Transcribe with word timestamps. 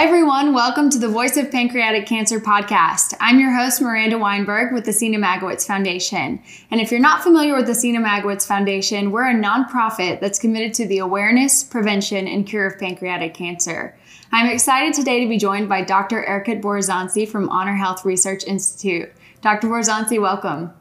Hi, 0.00 0.06
everyone. 0.06 0.54
Welcome 0.54 0.88
to 0.92 0.98
the 0.98 1.10
Voice 1.10 1.36
of 1.36 1.50
Pancreatic 1.50 2.06
Cancer 2.06 2.40
podcast. 2.40 3.12
I'm 3.20 3.38
your 3.38 3.54
host, 3.54 3.82
Miranda 3.82 4.16
Weinberg 4.16 4.72
with 4.72 4.86
the 4.86 4.92
Seena 4.92 5.18
Magowitz 5.18 5.66
Foundation. 5.66 6.42
And 6.70 6.80
if 6.80 6.90
you're 6.90 7.00
not 7.00 7.22
familiar 7.22 7.54
with 7.54 7.66
the 7.66 7.74
Seena 7.74 7.98
Magowitz 7.98 8.46
Foundation, 8.46 9.10
we're 9.10 9.28
a 9.28 9.34
nonprofit 9.34 10.18
that's 10.18 10.38
committed 10.38 10.72
to 10.72 10.86
the 10.86 11.00
awareness, 11.00 11.62
prevention, 11.62 12.26
and 12.26 12.46
cure 12.46 12.66
of 12.66 12.78
pancreatic 12.78 13.34
cancer. 13.34 13.94
I'm 14.32 14.46
excited 14.46 14.94
today 14.94 15.20
to 15.20 15.28
be 15.28 15.36
joined 15.36 15.68
by 15.68 15.84
Dr. 15.84 16.24
Erkut 16.26 16.62
Borazanci 16.62 17.28
from 17.28 17.50
Honor 17.50 17.74
Health 17.74 18.02
Research 18.06 18.42
Institute. 18.44 19.12
Dr. 19.42 19.68
Borazanci, 19.68 20.18
welcome. 20.18 20.72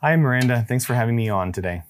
Hi, 0.00 0.16
Miranda. 0.16 0.64
Thanks 0.66 0.86
for 0.86 0.94
having 0.94 1.16
me 1.16 1.28
on 1.28 1.52
today. 1.52 1.82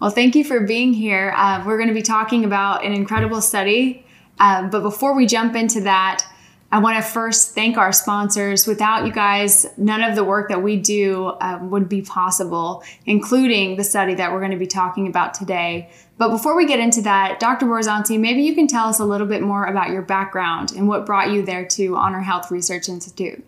Well, 0.00 0.08
thank 0.08 0.36
you 0.36 0.42
for 0.42 0.60
being 0.60 0.94
here. 0.94 1.34
Uh, 1.36 1.62
we're 1.66 1.76
going 1.76 1.90
to 1.90 1.94
be 1.94 2.00
talking 2.00 2.46
about 2.46 2.82
an 2.82 2.94
incredible 2.94 3.42
study 3.42 4.06
um, 4.38 4.70
but 4.70 4.82
before 4.82 5.14
we 5.14 5.26
jump 5.26 5.54
into 5.54 5.80
that, 5.82 6.26
I 6.72 6.78
want 6.78 6.96
to 6.96 7.02
first 7.02 7.54
thank 7.54 7.76
our 7.76 7.92
sponsors. 7.92 8.66
Without 8.66 9.04
you 9.04 9.12
guys, 9.12 9.66
none 9.76 10.02
of 10.02 10.16
the 10.16 10.24
work 10.24 10.48
that 10.48 10.62
we 10.62 10.76
do 10.76 11.34
um, 11.42 11.68
would 11.70 11.86
be 11.86 12.00
possible, 12.00 12.82
including 13.04 13.76
the 13.76 13.84
study 13.84 14.14
that 14.14 14.32
we're 14.32 14.40
going 14.40 14.52
to 14.52 14.56
be 14.56 14.66
talking 14.66 15.06
about 15.06 15.34
today. 15.34 15.90
But 16.16 16.30
before 16.30 16.56
we 16.56 16.66
get 16.66 16.80
into 16.80 17.02
that, 17.02 17.40
Dr. 17.40 17.66
Borazanci, 17.66 18.18
maybe 18.18 18.42
you 18.42 18.54
can 18.54 18.68
tell 18.68 18.86
us 18.86 19.00
a 19.00 19.04
little 19.04 19.26
bit 19.26 19.42
more 19.42 19.66
about 19.66 19.90
your 19.90 20.00
background 20.00 20.72
and 20.72 20.88
what 20.88 21.04
brought 21.04 21.30
you 21.30 21.42
there 21.42 21.66
to 21.66 21.96
Honor 21.96 22.20
Health 22.20 22.50
Research 22.50 22.88
Institute. 22.88 23.44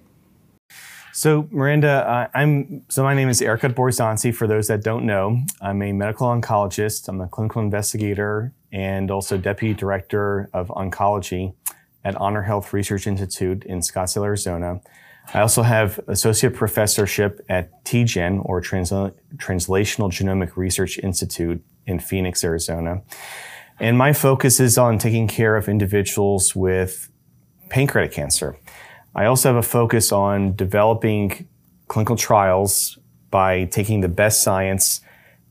So, 1.17 1.47
Miranda, 1.53 2.05
uh, 2.11 2.27
I'm 2.35 2.83
so 2.89 3.05
my 3.05 3.15
name 3.15 3.29
is 3.29 3.41
Erkut 3.41 3.75
Borazanci. 3.75 4.35
For 4.35 4.49
those 4.49 4.67
that 4.67 4.83
don't 4.83 5.07
know, 5.07 5.39
I'm 5.61 5.81
a 5.81 5.93
medical 5.93 6.27
oncologist. 6.27 7.07
I'm 7.07 7.21
a 7.21 7.29
clinical 7.29 7.63
investigator 7.63 8.53
and 8.73 9.13
also 9.13 9.39
deputy 9.39 9.75
director 9.75 10.51
of 10.53 10.71
oncology 10.71 11.55
at 12.03 12.17
Honor 12.17 12.43
Health 12.43 12.73
Research 12.73 13.07
Institute 13.07 13.65
in 13.65 13.79
Scottsdale, 13.79 14.25
Arizona. 14.25 14.81
I 15.33 15.41
also 15.41 15.63
have 15.63 16.01
associate 16.09 16.53
professorship 16.53 17.47
at 17.49 17.85
TGen 17.85 18.45
or 18.45 18.61
Transla- 18.61 19.15
Translational 19.37 20.11
Genomic 20.11 20.57
Research 20.57 20.99
Institute 20.99 21.65
in 21.87 22.01
Phoenix, 22.01 22.43
Arizona. 22.43 23.03
And 23.79 23.97
my 23.97 24.15
focus 24.15 24.59
is 24.59 24.77
on 24.77 24.99
taking 24.99 25.29
care 25.29 25.55
of 25.55 25.69
individuals 25.69 26.57
with 26.57 27.09
pancreatic 27.71 28.11
cancer. 28.11 28.59
I 29.17 29.27
also 29.27 29.49
have 29.49 29.57
a 29.57 29.63
focus 29.63 30.11
on 30.11 30.57
developing 30.57 31.47
clinical 31.87 32.17
trials 32.17 32.99
by 33.31 33.65
taking 33.67 34.01
the 34.01 34.09
best 34.09 34.43
science 34.43 35.01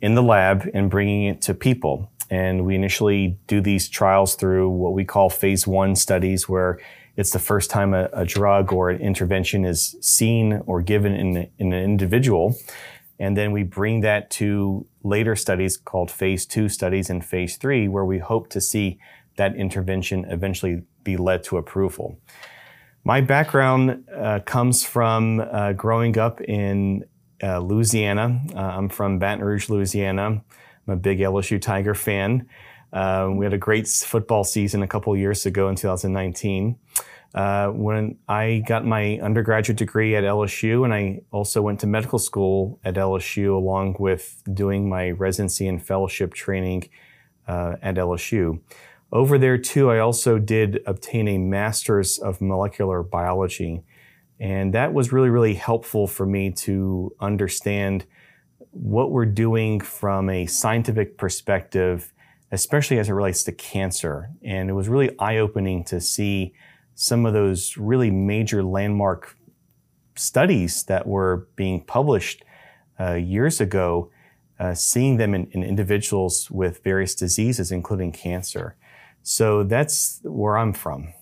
in 0.02 0.16
the 0.16 0.24
lab 0.24 0.70
and 0.74 0.90
bringing 0.90 1.26
it 1.26 1.42
to 1.44 1.54
people. 1.54 2.12
And 2.30 2.66
we 2.66 2.76
initially 2.76 3.38
do 3.48 3.62
these 3.62 3.88
trials 3.88 4.36
through 4.36 4.70
what 4.70 4.94
we 4.94 5.06
call 5.06 5.30
phase 5.30 5.66
one 5.66 5.96
studies, 5.96 6.50
where 6.50 6.80
it's 7.16 7.32
the 7.32 7.40
first 7.40 7.70
time 7.70 7.94
a, 7.94 8.10
a 8.12 8.26
drug 8.26 8.74
or 8.74 8.90
an 8.90 9.00
intervention 9.02 9.64
is 9.64 9.96
seen 10.02 10.62
or 10.66 10.82
given 10.82 11.14
in, 11.14 11.50
in 11.58 11.72
an 11.72 11.84
individual. 11.84 12.58
And 13.20 13.38
then 13.38 13.54
we 13.54 13.64
bring 13.64 14.02
that 14.02 14.30
to 14.32 14.86
later 15.04 15.36
studies 15.38 15.78
called 15.78 16.12
phase 16.12 16.46
two 16.46 16.68
studies 16.68 17.10
and 17.10 17.24
phase 17.24 17.56
three, 17.56 17.88
where 17.88 18.04
we 18.04 18.20
hope 18.20 18.50
to 18.50 18.60
see 18.60 19.00
that 19.38 19.56
intervention 19.56 20.26
eventually 20.26 20.84
be 21.04 21.16
led 21.16 21.44
to 21.46 21.58
approval. 21.58 22.18
My 23.06 23.20
background 23.20 24.06
uh, 24.16 24.40
comes 24.46 24.86
from 24.86 25.42
uh, 25.42 25.74
growing 25.74 26.18
up 26.18 26.40
in 26.40 27.04
uh, 27.42 27.60
Louisiana. 27.60 28.42
Uh, 28.56 28.60
I'm 28.60 28.88
from 28.88 29.20
Baton 29.20 29.44
Rouge, 29.44 29.68
Louisiana. 29.68 30.42
I'm 30.88 30.94
a 30.94 30.96
big 30.96 31.20
LSU 31.20 31.62
Tiger 31.62 31.96
fan. 31.96 32.48
Uh, 32.94 33.30
we 33.34 33.46
had 33.46 33.54
a 33.54 33.58
great 33.58 33.90
football 33.90 34.46
season 34.46 34.84
a 34.84 34.88
couple 34.88 35.16
years 35.18 35.46
ago 35.46 35.68
in 35.68 35.76
2019. 35.76 36.78
Uh, 37.36 37.68
when 37.70 38.18
I 38.30 38.64
got 38.66 38.86
my 38.86 39.20
undergraduate 39.20 39.78
degree 39.78 40.16
at 40.16 40.24
LSU, 40.24 40.86
and 40.86 40.94
I 40.94 41.24
also 41.32 41.62
went 41.62 41.82
to 41.82 41.88
medical 41.88 42.20
school 42.20 42.80
at 42.86 42.94
LSU 42.94 43.54
along 43.54 43.98
with 44.00 44.42
doing 44.54 44.88
my 44.88 45.12
residency 45.12 45.68
and 45.68 45.86
fellowship 45.86 46.34
training 46.34 46.88
at 47.48 47.96
LSU. 47.96 48.62
Over 49.14 49.38
there 49.38 49.60
too, 49.60 49.92
I 49.92 50.00
also 50.00 50.40
did 50.40 50.82
obtain 50.88 51.28
a 51.28 51.38
master's 51.38 52.18
of 52.18 52.42
molecular 52.42 53.04
biology. 53.04 53.84
And 54.40 54.74
that 54.74 54.92
was 54.92 55.14
really, 55.14 55.30
really 55.30 55.54
helpful 55.54 56.08
for 56.08 56.26
me 56.26 56.50
to 56.66 57.16
understand 57.20 58.08
what 58.72 59.12
we're 59.12 59.28
doing 59.28 59.80
from 59.80 60.32
a 60.32 60.48
scientific 60.48 61.16
perspective, 61.16 62.12
especially 62.52 62.98
as 62.98 63.08
it 63.08 63.14
relates 63.14 63.44
to 63.44 63.52
cancer. 63.52 64.32
And 64.44 64.68
it 64.68 64.74
was 64.74 64.90
really 64.90 65.16
eye 65.20 65.38
opening 65.38 65.84
to 65.86 66.02
see 66.02 66.56
some 66.96 67.28
of 67.28 67.34
those 67.34 67.78
really 67.78 68.10
major 68.10 68.64
landmark 68.64 69.38
studies 70.16 70.86
that 70.86 71.06
were 71.06 71.48
being 71.56 71.84
published 71.84 72.44
uh, 73.00 73.14
years 73.14 73.62
ago, 73.62 74.10
uh, 74.60 74.74
seeing 74.74 75.18
them 75.18 75.36
in, 75.36 75.46
in 75.52 75.64
individuals 75.64 76.50
with 76.50 76.84
various 76.84 77.14
diseases, 77.14 77.72
including 77.72 78.12
cancer. 78.12 78.76
So 79.24 79.64
that's 79.64 80.20
where 80.24 80.58
I'm 80.58 80.74
from. 80.74 81.14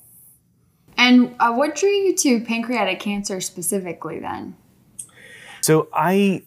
And 0.98 1.36
uh, 1.40 1.54
what 1.54 1.76
drew 1.76 1.90
you 1.90 2.16
to 2.18 2.42
pancreatic 2.42 3.00
cancer 3.00 3.40
specifically 3.42 4.20
then? 4.20 4.56
So 5.62 5.88
I, 5.94 6.44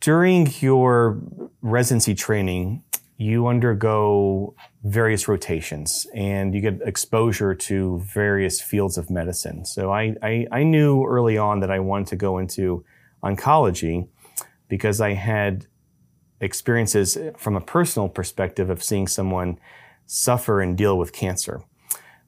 during 0.00 0.48
your 0.60 1.20
residency 1.60 2.14
training, 2.14 2.82
you 3.16 3.48
undergo 3.48 4.54
various 4.82 5.28
rotations 5.28 6.06
and 6.14 6.54
you 6.54 6.60
get 6.60 6.80
exposure 6.86 7.54
to 7.54 8.00
various 8.00 8.62
fields 8.62 8.96
of 8.96 9.10
medicine. 9.10 9.64
So 9.66 9.92
I, 9.92 10.14
I, 10.22 10.46
I 10.50 10.62
knew 10.62 11.04
early 11.04 11.36
on 11.36 11.60
that 11.60 11.70
I 11.70 11.80
wanted 11.80 12.06
to 12.08 12.16
go 12.16 12.38
into 12.38 12.82
oncology 13.22 14.08
because 14.68 15.00
I 15.00 15.12
had 15.12 15.66
experiences 16.40 17.18
from 17.36 17.56
a 17.56 17.60
personal 17.60 18.08
perspective 18.08 18.70
of 18.70 18.82
seeing 18.82 19.06
someone 19.06 19.58
suffer 20.12 20.60
and 20.60 20.76
deal 20.76 20.98
with 20.98 21.12
cancer. 21.12 21.62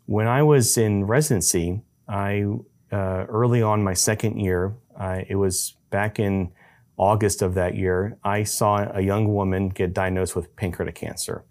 When 0.06 0.28
I 0.28 0.44
was 0.44 0.78
in 0.78 1.04
residency, 1.04 1.80
I 2.06 2.44
uh, 2.92 3.24
early 3.28 3.60
on 3.60 3.82
my 3.82 3.94
second 3.94 4.38
year, 4.38 4.74
uh, 4.96 5.22
it 5.28 5.34
was 5.34 5.74
back 5.90 6.20
in 6.20 6.52
August 6.96 7.42
of 7.42 7.54
that 7.54 7.74
year, 7.74 8.16
I 8.22 8.44
saw 8.44 8.88
a 8.92 9.00
young 9.00 9.34
woman 9.34 9.70
get 9.70 9.92
diagnosed 9.92 10.36
with 10.36 10.54
pancreatic 10.54 10.94
cancer. 10.94 11.44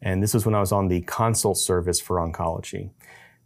And 0.00 0.22
this 0.22 0.34
was 0.34 0.46
when 0.46 0.54
I 0.54 0.60
was 0.60 0.70
on 0.70 0.86
the 0.86 1.00
consult 1.00 1.58
service 1.58 2.00
for 2.00 2.16
oncology. 2.18 2.90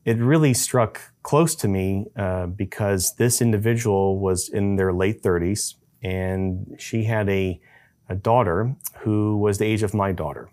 It 0.05 0.19
really 0.19 0.53
struck 0.53 1.01
close 1.23 1.55
to 1.57 1.69
me 1.69 2.07
uh, 2.17 2.47
because 2.49 3.15
this 3.17 3.41
individual 3.41 4.19
was 4.19 4.51
in 4.51 4.77
their 4.77 4.93
late 4.93 5.23
30s 5.23 5.75
and 6.03 6.77
she 6.79 7.05
had 7.05 7.29
a, 7.31 7.59
a 8.11 8.15
daughter 8.15 8.77
who 8.99 9.39
was 9.39 9.57
the 9.57 9.65
age 9.65 9.83
of 9.83 9.95
my 9.95 10.13
daughter. 10.13 10.51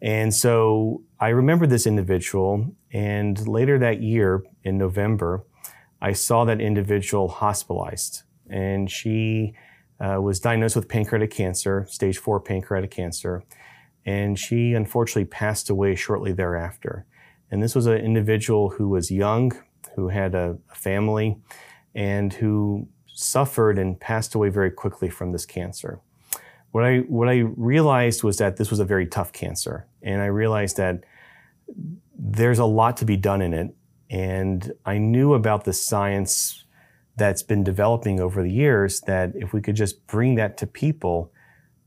And 0.00 0.34
so 0.34 1.02
I 1.18 1.28
remember 1.28 1.66
this 1.66 1.86
individual, 1.86 2.66
and 2.92 3.46
later 3.48 3.78
that 3.78 4.00
year 4.00 4.44
in 4.62 4.78
November, 4.78 5.44
I 6.00 6.12
saw 6.12 6.44
that 6.44 6.60
individual 6.60 7.28
hospitalized, 7.28 8.22
and 8.48 8.88
she 8.88 9.54
uh, 10.00 10.20
was 10.20 10.38
diagnosed 10.38 10.76
with 10.76 10.88
pancreatic 10.88 11.32
cancer, 11.32 11.86
stage 11.88 12.18
four 12.18 12.38
pancreatic 12.38 12.92
cancer, 12.92 13.42
and 14.06 14.38
she 14.38 14.74
unfortunately 14.74 15.24
passed 15.24 15.68
away 15.68 15.96
shortly 15.96 16.32
thereafter. 16.32 17.04
And 17.50 17.60
this 17.62 17.74
was 17.74 17.86
an 17.86 17.98
individual 17.98 18.70
who 18.70 18.88
was 18.88 19.10
young, 19.10 19.52
who 19.96 20.08
had 20.08 20.36
a, 20.36 20.56
a 20.70 20.74
family, 20.74 21.38
and 21.94 22.32
who 22.32 22.88
suffered 23.06 23.78
and 23.78 23.98
passed 23.98 24.36
away 24.36 24.50
very 24.50 24.70
quickly 24.70 25.10
from 25.10 25.32
this 25.32 25.44
cancer 25.44 26.00
what 26.72 26.84
I 26.84 26.98
what 27.00 27.28
I 27.28 27.38
realized 27.56 28.22
was 28.22 28.36
that 28.38 28.56
this 28.56 28.70
was 28.70 28.80
a 28.80 28.84
very 28.84 29.06
tough 29.06 29.32
cancer, 29.32 29.86
and 30.02 30.20
I 30.20 30.26
realized 30.26 30.76
that 30.76 31.04
there's 32.18 32.58
a 32.58 32.64
lot 32.64 32.96
to 32.98 33.04
be 33.04 33.16
done 33.16 33.42
in 33.42 33.54
it. 33.54 33.74
And 34.10 34.72
I 34.86 34.98
knew 34.98 35.34
about 35.34 35.64
the 35.64 35.72
science 35.72 36.64
that's 37.16 37.42
been 37.42 37.62
developing 37.62 38.20
over 38.20 38.42
the 38.42 38.50
years 38.50 39.00
that 39.02 39.32
if 39.34 39.52
we 39.52 39.60
could 39.60 39.76
just 39.76 40.06
bring 40.06 40.36
that 40.36 40.56
to 40.58 40.66
people, 40.66 41.32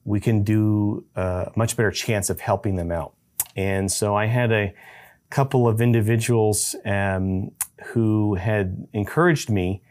we 0.03 0.19
can 0.19 0.43
do 0.43 1.05
a 1.15 1.51
much 1.55 1.75
better 1.77 1.91
chance 1.91 2.29
of 2.29 2.39
helping 2.41 2.75
them 2.75 2.91
out. 2.91 3.13
And 3.55 3.91
so 3.91 4.15
I 4.15 4.25
had 4.25 4.51
a 4.51 4.73
couple 5.29 5.67
of 5.67 5.81
individuals 5.81 6.75
um, 6.85 7.51
who 7.85 8.35
had 8.35 8.87
encouraged 8.93 9.49
me 9.49 9.81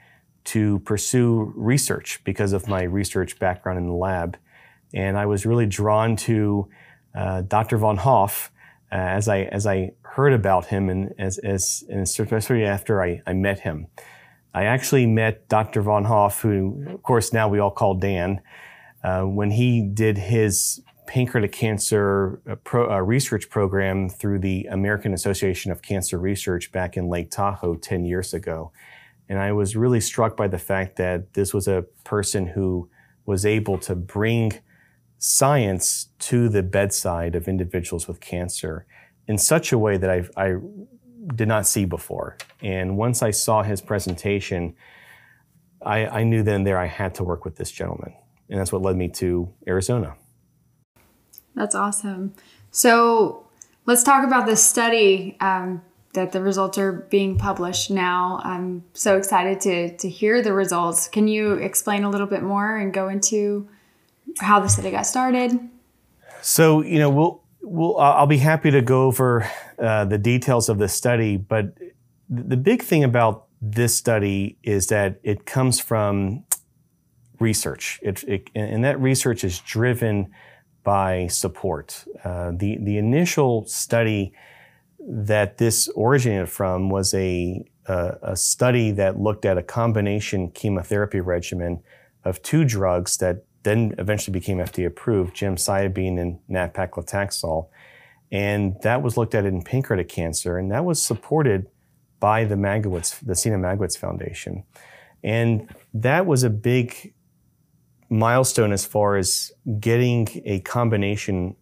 to 0.44 0.78
pursue 0.81 1.52
research 1.56 2.20
because 2.25 2.52
of 2.52 2.69
my 2.69 2.82
research 2.82 3.38
background 3.38 3.78
in 3.78 3.86
the 3.86 3.94
lab. 3.94 4.36
And 4.94 5.16
I 5.16 5.26
was 5.26 5.46
really 5.46 5.66
drawn 5.66 6.16
to 6.16 6.69
uh, 7.14 7.42
Dr. 7.42 7.78
Von 7.78 7.96
Hoff 7.96 8.50
uh, 8.92 8.94
as 8.94 9.28
I 9.28 9.42
as 9.42 9.66
I 9.66 9.92
heard 10.02 10.32
about 10.32 10.66
him 10.66 10.88
and 10.88 11.14
as, 11.19 11.38
as 11.38 11.84
and 11.88 12.00
especially 12.00 12.64
after 12.64 13.02
I, 13.02 13.22
I 13.26 13.32
met 13.32 13.60
him. 13.60 13.87
I 14.52 14.64
actually 14.64 15.06
met 15.06 15.48
Dr. 15.48 15.81
Von 15.82 16.04
Hoff, 16.04 16.42
who 16.42 16.84
of 16.88 17.02
course 17.02 17.32
now 17.32 17.48
we 17.48 17.60
all 17.60 17.70
call 17.70 17.94
Dan, 17.94 18.40
uh, 19.04 19.22
when 19.22 19.52
he 19.52 19.82
did 19.82 20.19
his 20.19 20.82
pancreatic 21.06 21.52
cancer 21.52 22.40
uh, 22.48 22.56
pro, 22.56 22.90
uh, 22.90 22.98
research 23.00 23.48
program 23.48 24.08
through 24.08 24.38
the 24.38 24.66
American 24.70 25.12
Association 25.12 25.72
of 25.72 25.82
Cancer 25.82 26.19
Research 26.19 26.70
back 26.72 26.96
in 26.96 27.08
Lake 27.08 27.31
Tahoe 27.31 27.76
10 27.76 28.04
years 28.04 28.34
ago. 28.34 28.72
And 29.28 29.38
I 29.38 29.52
was 29.52 29.76
really 29.76 30.00
struck 30.00 30.36
by 30.36 30.48
the 30.48 30.58
fact 30.58 30.96
that 30.96 31.34
this 31.34 31.54
was 31.54 31.69
a 31.69 31.84
person 32.04 32.46
who 32.46 32.88
was 33.26 33.46
able 33.46 33.78
to 33.78 33.94
bring 33.94 34.52
science 35.20 36.08
to 36.19 36.49
the 36.49 36.62
bedside 36.62 37.34
of 37.34 37.46
individuals 37.46 38.08
with 38.08 38.20
cancer 38.20 38.87
in 39.28 39.37
such 39.37 39.70
a 39.70 39.78
way 39.78 39.99
that 39.99 40.11
I, 40.11 40.25
I 40.34 40.56
did 41.37 41.46
not 41.46 41.67
see 41.67 41.84
before. 41.84 42.38
And 42.62 42.96
once 42.96 43.22
I 43.22 43.31
saw 43.31 43.62
his 43.62 43.82
presentation, 43.82 44.75
I, 45.84 46.06
I 46.06 46.25
knew 46.25 46.43
then 46.43 46.64
there 46.64 46.78
I 46.78 46.87
had 46.87 47.14
to 47.17 47.25
work 47.25 47.44
with 47.44 47.56
this 47.56 47.70
gentleman. 47.70 48.14
And 48.49 48.58
that's 48.58 48.72
what 48.72 48.81
led 48.81 48.96
me 48.96 49.08
to 49.08 49.52
Arizona. 49.69 50.17
That's 51.55 51.75
awesome. 51.75 52.34
So 52.70 53.46
let's 53.84 54.02
talk 54.02 54.26
about 54.26 54.46
this 54.46 54.64
study 54.64 55.37
um, 55.40 55.82
that 56.14 56.32
the 56.32 56.40
results 56.40 56.78
are 56.78 56.93
being 56.93 57.37
published 57.37 57.90
now. 57.90 58.40
I'm 58.43 58.84
so 58.94 59.19
excited 59.19 59.61
to, 59.61 59.96
to 59.99 60.08
hear 60.08 60.40
the 60.40 60.55
results. 60.55 61.08
Can 61.08 61.28
you 61.28 61.52
explain 61.55 62.05
a 62.05 62.11
little 62.11 62.26
bit 62.26 62.43
more 62.43 62.78
and 62.78 62.93
go 62.93 63.08
into 63.08 63.69
how 64.38 64.61
the 64.61 64.69
study 64.69 64.91
got 64.91 65.06
started? 65.06 65.59
So, 66.43 66.82
you 66.82 66.99
know, 66.99 67.11
we'll, 67.11 67.44
we'll 67.62 67.99
I'll 67.99 68.27
be 68.27 68.38
happy 68.38 68.71
to 68.71 68.82
go 68.82 69.05
over 69.05 69.50
uh, 69.79 70.05
the 70.05 70.19
details 70.19 70.69
of 70.69 70.79
the 70.79 70.88
study, 70.88 71.37
but 71.37 71.75
the 72.29 72.56
big 72.56 72.82
thing 72.82 73.05
about 73.05 73.47
this 73.61 73.94
study 73.94 74.56
is 74.62 74.87
that 74.87 75.21
it 75.23 75.44
comes 75.44 75.81
from 75.81 76.44
research. 77.41 77.99
It, 78.03 78.23
it, 78.25 78.50
and 78.55 78.85
that 78.85 79.00
research 79.00 79.44
is 79.44 79.59
driven 79.61 80.31
by 80.82 81.27
support. 81.27 82.05
Uh, 82.25 82.53
the, 82.55 82.79
the 82.81 82.99
initial 82.99 83.67
study 83.67 84.32
that 84.99 85.59
this 85.59 85.88
originated 85.97 86.49
from 86.49 86.91
was 86.91 87.12
a, 87.15 87.65
a, 87.87 88.37
study 88.37 88.93
that 88.93 89.19
looked 89.19 89.44
at 89.44 89.59
a 89.59 89.62
combination 89.62 90.50
chemotherapy 90.50 91.21
regimen 91.21 91.82
of 92.25 92.41
two 92.43 92.65
drugs 92.65 93.17
that 93.17 93.44
then 93.62 93.94
eventually 93.98 94.32
became 94.32 94.58
FDA 94.58 94.86
approved, 94.86 95.36
gemcitabine 95.36 96.18
and 96.18 96.38
nab-paclitaxel. 96.48 97.68
And 98.32 98.76
that 98.82 99.02
was 99.02 99.16
looked 99.16 99.34
at 99.34 99.44
in 99.44 99.62
pancreatic 99.62 100.08
cancer, 100.08 100.56
and 100.56 100.70
that 100.70 100.84
was 100.84 101.02
supported 101.02 101.66
by 102.20 102.44
the 102.44 102.54
Magowitz, 102.54 103.18
the 103.20 103.32
Seena 103.32 103.58
Magowitz 103.58 103.98
Foundation. 103.98 104.64
And 105.22 105.74
that 105.92 106.26
was 106.26 106.42
a 106.42 106.50
big 106.50 107.12
milestone 108.08 108.72
as 108.72 108.84
far 108.84 109.16
as 109.16 109.52
getting 109.78 110.28
a 110.44 110.60
combination 110.60 111.56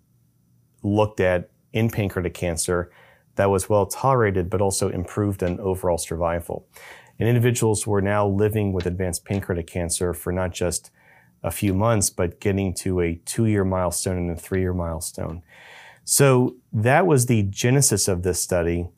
looked 0.83 1.21
at 1.21 1.51
in 1.73 1.91
pancreatic 1.91 2.35
cancer 2.35 2.91
that 3.35 3.51
was 3.51 3.69
well 3.69 3.87
tolerated, 3.87 4.51
but 4.51 4.61
also 4.61 4.89
improved 4.89 5.43
in 5.43 5.61
overall 5.61 5.99
survival. 5.99 6.67
And 7.19 7.29
individuals 7.29 7.87
were 7.87 8.01
now 8.01 8.27
living 8.27 8.73
with 8.73 8.87
advanced 8.87 9.25
pancreatic 9.25 9.67
cancer 9.67 10.13
for 10.13 10.33
not 10.33 10.53
just 10.53 10.91
a 11.43 11.51
few 11.51 11.75
months, 11.75 12.11
but 12.11 12.41
getting 12.41 12.75
to 12.75 13.01
a 13.01 13.21
two 13.25 13.47
year 13.47 13.65
milestone 13.65 14.17
and 14.17 14.31
a 14.31 14.37
three 14.37 14.61
year 14.61 14.75
milestone. 14.75 15.43
So 16.05 16.57
that 16.73 17.07
was 17.07 17.27
the 17.27 17.43
genesis 17.45 18.09
of 18.09 18.23
this 18.23 18.41
study. 18.41 18.89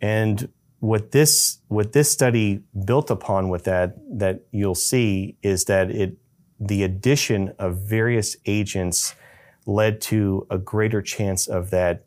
And 0.00 0.50
what 0.80 1.10
this, 1.10 1.58
what 1.68 1.92
this 1.92 2.10
study 2.10 2.62
built 2.84 3.10
upon 3.10 3.48
with 3.48 3.64
that, 3.64 3.96
that 4.18 4.42
you'll 4.52 4.74
see 4.74 5.36
is 5.42 5.64
that 5.64 5.90
it, 5.90 6.18
the 6.60 6.82
addition 6.82 7.54
of 7.58 7.78
various 7.78 8.36
agents 8.46 9.14
led 9.66 10.00
to 10.00 10.46
a 10.50 10.58
greater 10.58 11.02
chance 11.02 11.46
of 11.46 11.70
that 11.70 12.04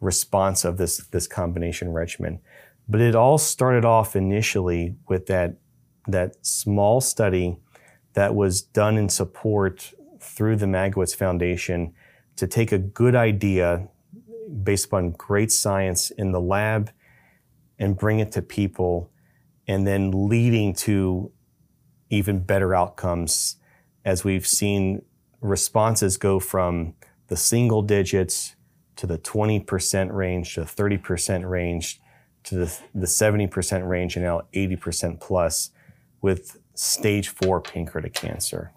response 0.00 0.64
of 0.64 0.78
this, 0.78 0.98
this 1.08 1.26
combination 1.26 1.92
regimen. 1.92 2.40
But 2.88 3.00
it 3.00 3.14
all 3.14 3.38
started 3.38 3.84
off 3.84 4.16
initially 4.16 4.96
with 5.08 5.26
that, 5.26 5.56
that 6.06 6.34
small 6.44 7.00
study 7.00 7.58
that 8.18 8.34
was 8.34 8.60
done 8.60 8.98
in 8.98 9.08
support 9.08 9.92
through 10.18 10.56
the 10.56 10.66
Magowitz 10.66 11.14
Foundation 11.14 11.94
to 12.34 12.48
take 12.48 12.72
a 12.72 12.78
good 12.78 13.14
idea 13.14 13.86
based 14.64 14.86
upon 14.86 15.12
great 15.12 15.52
science 15.52 16.10
in 16.10 16.32
the 16.32 16.40
lab 16.40 16.90
and 17.78 17.96
bring 17.96 18.18
it 18.18 18.32
to 18.32 18.42
people 18.42 19.08
and 19.68 19.86
then 19.86 20.28
leading 20.28 20.74
to 20.74 21.30
even 22.10 22.40
better 22.40 22.74
outcomes 22.74 23.54
as 24.04 24.24
we've 24.24 24.48
seen 24.48 25.00
responses 25.40 26.16
go 26.16 26.40
from 26.40 26.94
the 27.28 27.36
single 27.36 27.82
digits 27.82 28.56
to 28.96 29.06
the 29.06 29.18
20% 29.18 30.12
range 30.12 30.54
to 30.54 30.62
the 30.62 30.66
30% 30.66 31.48
range 31.48 32.00
to 32.42 32.56
the, 32.56 32.78
the 32.92 33.06
70% 33.06 33.88
range 33.88 34.16
and 34.16 34.24
now 34.24 34.40
80% 34.52 35.20
plus 35.20 35.70
with 36.20 36.57
stage 36.78 37.28
four 37.30 37.60
pancreatic 37.60 38.14
cancer. 38.14 38.70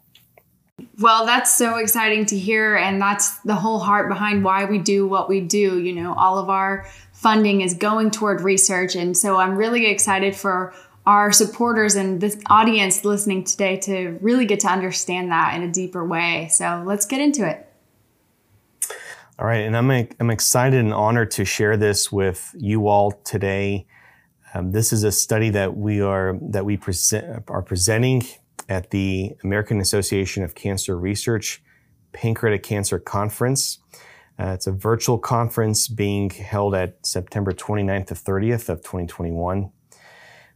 Well, 0.99 1.27
that's 1.27 1.55
so 1.55 1.77
exciting 1.77 2.25
to 2.27 2.37
hear. 2.37 2.75
And 2.75 2.99
that's 2.99 3.37
the 3.41 3.53
whole 3.53 3.79
heart 3.79 4.09
behind 4.09 4.43
why 4.43 4.65
we 4.65 4.79
do 4.79 5.07
what 5.07 5.29
we 5.29 5.39
do. 5.39 5.79
You 5.79 5.93
know, 5.93 6.13
all 6.15 6.39
of 6.39 6.49
our 6.49 6.87
funding 7.13 7.61
is 7.61 7.75
going 7.75 8.09
toward 8.09 8.41
research. 8.41 8.95
And 8.95 9.15
so 9.15 9.37
I'm 9.37 9.55
really 9.55 9.85
excited 9.85 10.35
for 10.35 10.73
our 11.05 11.31
supporters 11.31 11.93
and 11.93 12.19
this 12.19 12.41
audience 12.49 13.05
listening 13.05 13.43
today 13.43 13.77
to 13.77 14.17
really 14.21 14.45
get 14.45 14.61
to 14.61 14.67
understand 14.67 15.31
that 15.31 15.55
in 15.55 15.61
a 15.61 15.71
deeper 15.71 16.03
way. 16.03 16.49
So 16.51 16.83
let's 16.85 17.05
get 17.05 17.21
into 17.21 17.47
it. 17.47 17.67
All 19.37 19.45
right. 19.45 19.61
And 19.61 19.77
I'm, 19.77 19.91
I'm 20.19 20.31
excited 20.31 20.79
and 20.79 20.93
honored 20.93 21.29
to 21.31 21.45
share 21.45 21.77
this 21.77 22.11
with 22.11 22.55
you 22.57 22.87
all 22.87 23.11
today. 23.11 23.85
Um, 24.53 24.71
this 24.71 24.91
is 24.91 25.03
a 25.03 25.11
study 25.11 25.49
that 25.51 25.77
we 25.77 26.01
are 26.01 26.37
that 26.41 26.65
we 26.65 26.75
present 26.75 27.45
are 27.47 27.61
presenting 27.61 28.23
at 28.67 28.91
the 28.91 29.33
American 29.43 29.79
Association 29.79 30.43
of 30.43 30.55
Cancer 30.55 30.97
Research 30.97 31.63
Pancreatic 32.11 32.63
Cancer 32.63 32.99
Conference. 32.99 33.79
Uh, 34.37 34.47
it's 34.47 34.67
a 34.67 34.71
virtual 34.71 35.17
conference 35.17 35.87
being 35.87 36.29
held 36.29 36.75
at 36.75 37.05
September 37.05 37.53
29th 37.53 38.07
to 38.07 38.13
30th 38.13 38.69
of 38.69 38.79
2021. 38.79 39.71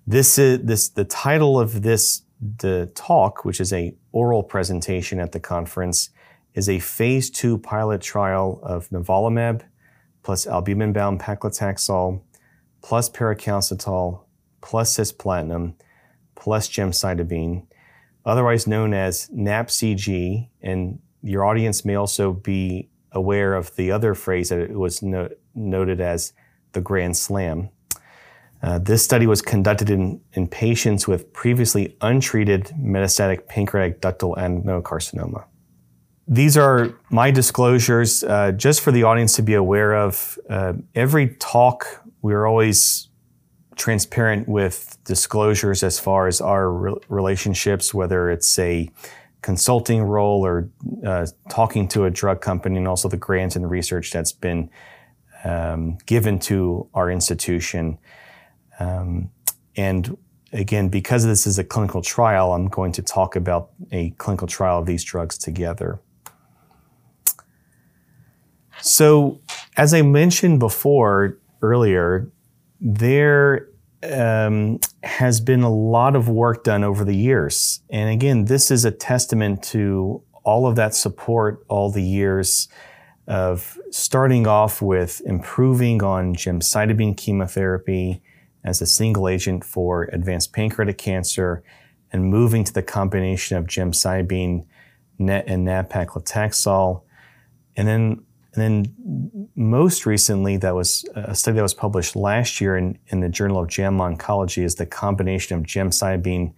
This 0.06 0.38
is 0.38 0.60
this 0.64 0.90
the 0.90 1.06
title 1.06 1.60
of 1.60 1.82
this 1.82 2.24
the 2.58 2.92
talk, 2.96 3.46
which 3.46 3.62
is 3.62 3.72
a 3.72 3.96
oral 4.12 4.44
presentation 4.44 5.22
at 5.22 5.32
the 5.32 5.40
conference, 5.40 6.10
is 6.54 6.68
a 6.68 6.80
phase 6.80 7.30
two 7.30 7.58
pilot 7.60 8.02
trial 8.02 8.60
of 8.62 8.90
nivolumab 8.90 9.62
plus 10.22 10.46
albumin-bound 10.48 11.20
paclitaxel 11.20 12.22
plus 12.86 13.10
paricalcitol 13.10 14.20
plus 14.62 14.96
cisplatin 14.96 15.74
plus 16.36 16.70
gemcitabine, 16.70 17.66
otherwise 18.26 18.68
known 18.68 18.94
as 18.94 19.28
NAPCG. 19.30 20.48
And 20.62 21.00
your 21.24 21.44
audience 21.44 21.84
may 21.84 21.96
also 21.96 22.32
be 22.32 22.88
aware 23.12 23.56
of 23.56 23.76
the 23.76 23.92
other 23.92 24.14
phrase 24.14 24.50
that 24.50 24.60
it 24.60 24.78
was 24.78 25.02
no- 25.02 25.30
noted 25.56 26.00
as 26.00 26.34
the 26.74 26.82
Grand 26.82 27.18
Slam. 27.18 27.70
Uh, 28.62 28.78
this 28.78 29.04
study 29.04 29.26
was 29.26 29.42
conducted 29.42 29.90
in, 29.90 30.22
in 30.34 30.48
patients 30.48 31.08
with 31.08 31.34
previously 31.34 31.98
untreated 32.02 32.66
metastatic 32.80 33.48
pancreatic 33.48 34.00
ductal 34.00 34.38
adenocarcinoma. 34.38 35.44
These 36.28 36.56
are 36.56 36.94
my 37.10 37.32
disclosures 37.32 38.24
uh, 38.24 38.52
just 38.52 38.82
for 38.82 38.92
the 38.92 39.02
audience 39.02 39.36
to 39.38 39.42
be 39.42 39.56
aware 39.56 39.96
of. 39.96 40.38
Uh, 40.48 40.74
every 40.94 41.30
talk 41.40 42.05
we're 42.26 42.48
always 42.48 43.08
transparent 43.76 44.48
with 44.48 44.98
disclosures 45.04 45.84
as 45.84 46.00
far 46.00 46.28
as 46.28 46.42
our 46.42 46.72
re- 46.72 46.96
relationships, 47.08 47.94
whether 47.94 48.32
it's 48.32 48.58
a 48.58 48.90
consulting 49.44 50.02
role 50.02 50.44
or 50.44 50.68
uh, 51.06 51.28
talking 51.52 51.88
to 51.88 52.06
a 52.06 52.10
drug 52.10 52.42
company, 52.42 52.78
and 52.78 52.88
also 52.88 53.08
the 53.08 53.16
grants 53.18 53.56
and 53.56 53.70
research 53.70 54.10
that's 54.10 54.32
been 54.32 54.72
um, 55.44 56.00
given 56.08 56.40
to 56.40 56.90
our 56.96 57.12
institution. 57.12 58.00
Um, 58.80 59.30
and 59.78 60.18
again, 60.52 60.90
because 60.90 61.24
this 61.26 61.46
is 61.46 61.60
a 61.60 61.64
clinical 61.64 62.02
trial, 62.02 62.54
I'm 62.54 62.70
going 62.70 62.94
to 62.94 63.04
talk 63.04 63.36
about 63.36 63.70
a 63.92 64.10
clinical 64.18 64.48
trial 64.48 64.80
of 64.80 64.88
these 64.88 65.04
drugs 65.04 65.38
together. 65.38 66.00
So, 68.82 69.42
as 69.78 69.94
I 69.94 70.02
mentioned 70.02 70.60
before, 70.60 71.38
earlier, 71.70 72.32
there 72.80 73.70
um, 74.04 74.80
has 75.04 75.40
been 75.40 75.64
a 75.64 75.74
lot 75.74 76.16
of 76.16 76.30
work 76.30 76.64
done 76.64 76.84
over 76.84 77.04
the 77.04 77.16
years. 77.16 77.82
And 77.90 78.10
again, 78.10 78.46
this 78.46 78.72
is 78.72 78.86
a 78.86 78.92
testament 78.92 79.64
to 79.64 80.22
all 80.44 80.68
of 80.68 80.76
that 80.76 80.94
support 80.94 81.66
all 81.68 81.90
the 81.90 82.04
years 82.04 82.68
of 83.28 83.80
starting 83.90 84.46
off 84.46 84.82
with 84.82 85.22
improving 85.26 86.04
on 86.04 86.36
gemcitabine 86.36 87.18
chemotherapy 87.18 88.22
as 88.64 88.82
a 88.82 88.86
single 88.86 89.28
agent 89.28 89.64
for 89.64 90.04
advanced 90.14 90.54
pancreatic 90.54 90.98
cancer 90.98 91.64
and 92.12 92.30
moving 92.30 92.64
to 92.64 92.74
the 92.74 92.84
combination 92.84 93.58
of 93.58 93.66
gemcitabine 93.66 94.66
NET, 95.18 95.46
and 95.48 95.64
nab-paclitaxel 95.66 97.02
And 97.78 97.88
then, 97.88 98.24
and 98.56 98.64
then 98.64 99.50
most 99.56 100.06
recently, 100.06 100.58
that 100.58 100.74
was 100.74 101.06
uh, 101.16 101.26
a 101.28 101.36
study 101.36 101.56
that 101.58 101.62
was 101.62 101.74
published 101.74 102.16
last 102.16 102.62
year 102.62 102.78
in, 102.78 102.98
in 103.08 103.20
the 103.20 103.30
Journal 103.30 103.60
of 103.60 103.68
JAMA 103.68 104.04
Oncology 104.04 104.64
is 104.64 104.76
the 104.76 104.86
combination 104.86 105.58
of 105.58 105.64
gemcitabine, 105.64 106.54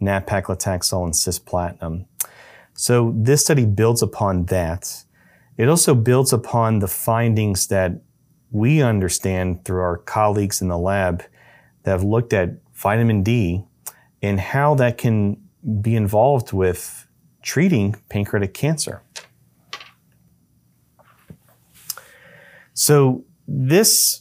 nab-paclitaxel, 0.00 1.04
and 1.04 1.12
cisplatin. 1.12 2.06
So 2.74 3.14
this 3.16 3.42
study 3.42 3.64
builds 3.64 4.02
upon 4.02 4.46
that. 4.46 5.04
It 5.56 5.68
also 5.68 5.94
builds 5.94 6.32
upon 6.32 6.80
the 6.80 6.88
findings 6.88 7.68
that 7.68 7.92
we 8.50 8.82
understand 8.82 9.64
through 9.64 9.80
our 9.80 9.96
colleagues 9.98 10.60
in 10.60 10.68
the 10.68 10.78
lab 10.78 11.24
that 11.82 11.90
have 11.90 12.02
looked 12.02 12.32
at 12.32 12.50
vitamin 12.74 13.22
D 13.22 13.64
and 14.22 14.40
how 14.40 14.74
that 14.74 14.98
can 14.98 15.36
be 15.80 15.96
involved 15.96 16.52
with 16.52 17.06
treating 17.42 17.96
pancreatic 18.08 18.54
cancer. 18.54 19.02
So 22.76 23.24
this 23.48 24.20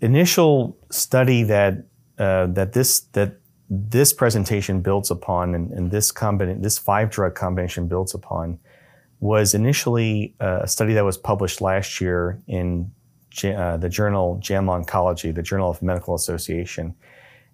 initial 0.00 0.78
study 0.90 1.42
that 1.42 1.84
uh, 2.16 2.46
that 2.46 2.72
this 2.72 3.00
that 3.12 3.40
this 3.68 4.12
presentation 4.12 4.80
builds 4.80 5.10
upon 5.10 5.54
and, 5.54 5.72
and 5.72 5.90
this 5.90 6.12
combina- 6.12 6.62
this 6.62 6.78
five 6.78 7.10
drug 7.10 7.34
combination 7.34 7.88
builds 7.88 8.14
upon 8.14 8.60
was 9.18 9.52
initially 9.52 10.36
uh, 10.40 10.60
a 10.62 10.68
study 10.68 10.94
that 10.94 11.04
was 11.04 11.18
published 11.18 11.60
last 11.60 12.00
year 12.00 12.40
in 12.46 12.88
uh, 13.44 13.76
the 13.76 13.88
journal 13.88 14.38
JAMA 14.40 14.84
Oncology, 14.84 15.34
the 15.34 15.42
Journal 15.42 15.68
of 15.68 15.82
Medical 15.82 16.14
Association. 16.14 16.94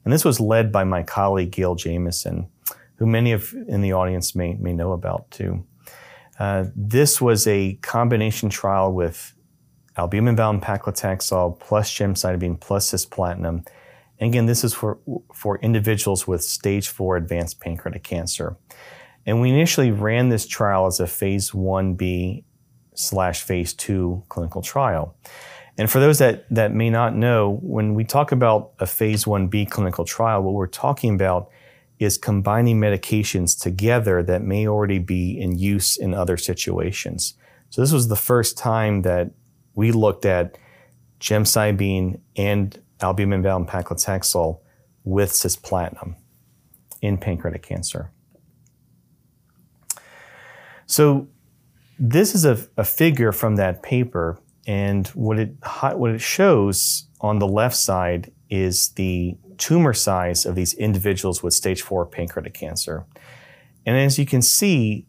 And 0.04 0.12
this 0.12 0.26
was 0.26 0.40
led 0.40 0.70
by 0.70 0.84
my 0.84 1.02
colleague 1.02 1.52
Gayle 1.52 1.74
Jameson, 1.74 2.48
who 2.96 3.06
many 3.06 3.32
of 3.32 3.54
in 3.66 3.80
the 3.80 3.94
audience 3.94 4.34
may, 4.34 4.54
may 4.54 4.74
know 4.74 4.92
about 4.92 5.30
too. 5.30 5.64
Uh, 6.38 6.66
this 6.76 7.18
was 7.18 7.46
a 7.46 7.74
combination 7.80 8.50
trial 8.50 8.92
with 8.92 9.33
albumin-bound 9.96 10.62
paclitaxel 10.62 11.58
plus 11.60 11.90
gemcitabine 11.90 12.60
plus 12.60 12.90
cisplatin. 12.90 13.46
And 13.46 13.68
again, 14.20 14.46
this 14.46 14.64
is 14.64 14.74
for, 14.74 14.98
for 15.32 15.58
individuals 15.58 16.26
with 16.26 16.42
stage 16.42 16.88
four 16.88 17.16
advanced 17.16 17.60
pancreatic 17.60 18.02
cancer. 18.02 18.56
And 19.26 19.40
we 19.40 19.50
initially 19.50 19.90
ran 19.90 20.28
this 20.28 20.46
trial 20.46 20.86
as 20.86 21.00
a 21.00 21.06
phase 21.06 21.52
1b 21.52 22.44
slash 22.94 23.42
phase 23.42 23.72
2 23.72 24.24
clinical 24.28 24.62
trial. 24.62 25.16
And 25.76 25.90
for 25.90 25.98
those 25.98 26.18
that, 26.18 26.46
that 26.50 26.72
may 26.72 26.90
not 26.90 27.16
know, 27.16 27.58
when 27.62 27.94
we 27.94 28.04
talk 28.04 28.30
about 28.30 28.72
a 28.78 28.86
phase 28.86 29.24
1b 29.24 29.70
clinical 29.70 30.04
trial, 30.04 30.42
what 30.42 30.54
we're 30.54 30.66
talking 30.66 31.14
about 31.14 31.50
is 31.98 32.18
combining 32.18 32.80
medications 32.80 33.60
together 33.60 34.22
that 34.22 34.42
may 34.42 34.66
already 34.66 34.98
be 34.98 35.40
in 35.40 35.58
use 35.58 35.96
in 35.96 36.14
other 36.14 36.36
situations. 36.36 37.34
So 37.70 37.80
this 37.80 37.92
was 37.92 38.08
the 38.08 38.16
first 38.16 38.56
time 38.58 39.02
that 39.02 39.30
we 39.74 39.92
looked 39.92 40.24
at 40.24 40.56
gemcitabine 41.20 42.20
and 42.36 42.80
albumin-bound 43.00 43.68
paclitaxel 43.68 44.60
with 45.04 45.30
cisplatin 45.30 46.16
in 47.02 47.18
pancreatic 47.18 47.62
cancer. 47.62 48.10
So 50.86 51.28
this 51.98 52.34
is 52.34 52.44
a, 52.44 52.58
a 52.76 52.84
figure 52.84 53.32
from 53.32 53.56
that 53.56 53.82
paper, 53.82 54.38
and 54.66 55.06
what 55.08 55.38
it 55.38 55.54
what 55.94 56.10
it 56.10 56.20
shows 56.20 57.08
on 57.20 57.38
the 57.38 57.46
left 57.46 57.76
side 57.76 58.32
is 58.50 58.90
the 58.90 59.36
tumor 59.56 59.92
size 59.92 60.46
of 60.46 60.54
these 60.54 60.74
individuals 60.74 61.42
with 61.42 61.54
stage 61.54 61.82
four 61.82 62.06
pancreatic 62.06 62.54
cancer. 62.54 63.06
And 63.86 63.96
as 63.96 64.18
you 64.18 64.26
can 64.26 64.42
see, 64.42 65.06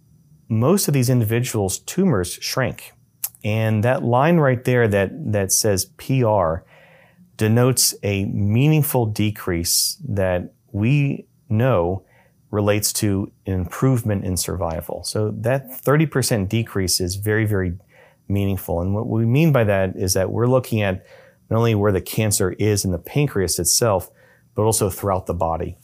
most 0.47 0.87
of 0.87 0.93
these 0.93 1.09
individuals' 1.09 1.79
tumors 1.79 2.33
shrink. 2.33 2.93
And 3.45 3.83
that 3.83 4.03
line 4.03 4.37
right 4.37 4.61
there 4.63 4.87
that, 4.87 5.11
that 5.31 5.51
says 5.51 5.85
PR 5.97 6.65
denotes 7.37 7.93
a 8.01 8.25
meaningful 8.25 9.05
decrease 9.05 10.01
that 10.03 10.53
we 10.71 11.27
know 11.47 12.03
relates 12.49 12.91
to 12.93 13.31
an 13.45 13.53
improvement 13.53 14.25
in 14.25 14.35
survival. 14.35 15.03
So 15.03 15.29
that 15.37 15.69
30% 15.69 16.49
decrease 16.49 16.99
is 16.99 17.17
very, 17.17 17.45
very 17.45 17.77
meaningful. 18.27 18.81
And 18.81 18.95
what 18.95 19.07
we 19.07 19.25
mean 19.25 19.51
by 19.51 19.63
that 19.65 19.95
is 19.95 20.15
that 20.15 20.31
we're 20.31 20.47
looking 20.47 20.81
at 20.81 21.05
not 21.51 21.57
only 21.57 21.75
where 21.75 21.91
the 21.91 22.01
cancer 22.01 22.53
is 22.53 22.83
in 22.83 22.91
the 22.91 22.97
pancreas 22.97 23.59
itself, 23.59 24.09
but 24.55 24.63
also 24.63 24.89
throughout 24.89 25.27
the 25.27 25.33
body. 25.35 25.77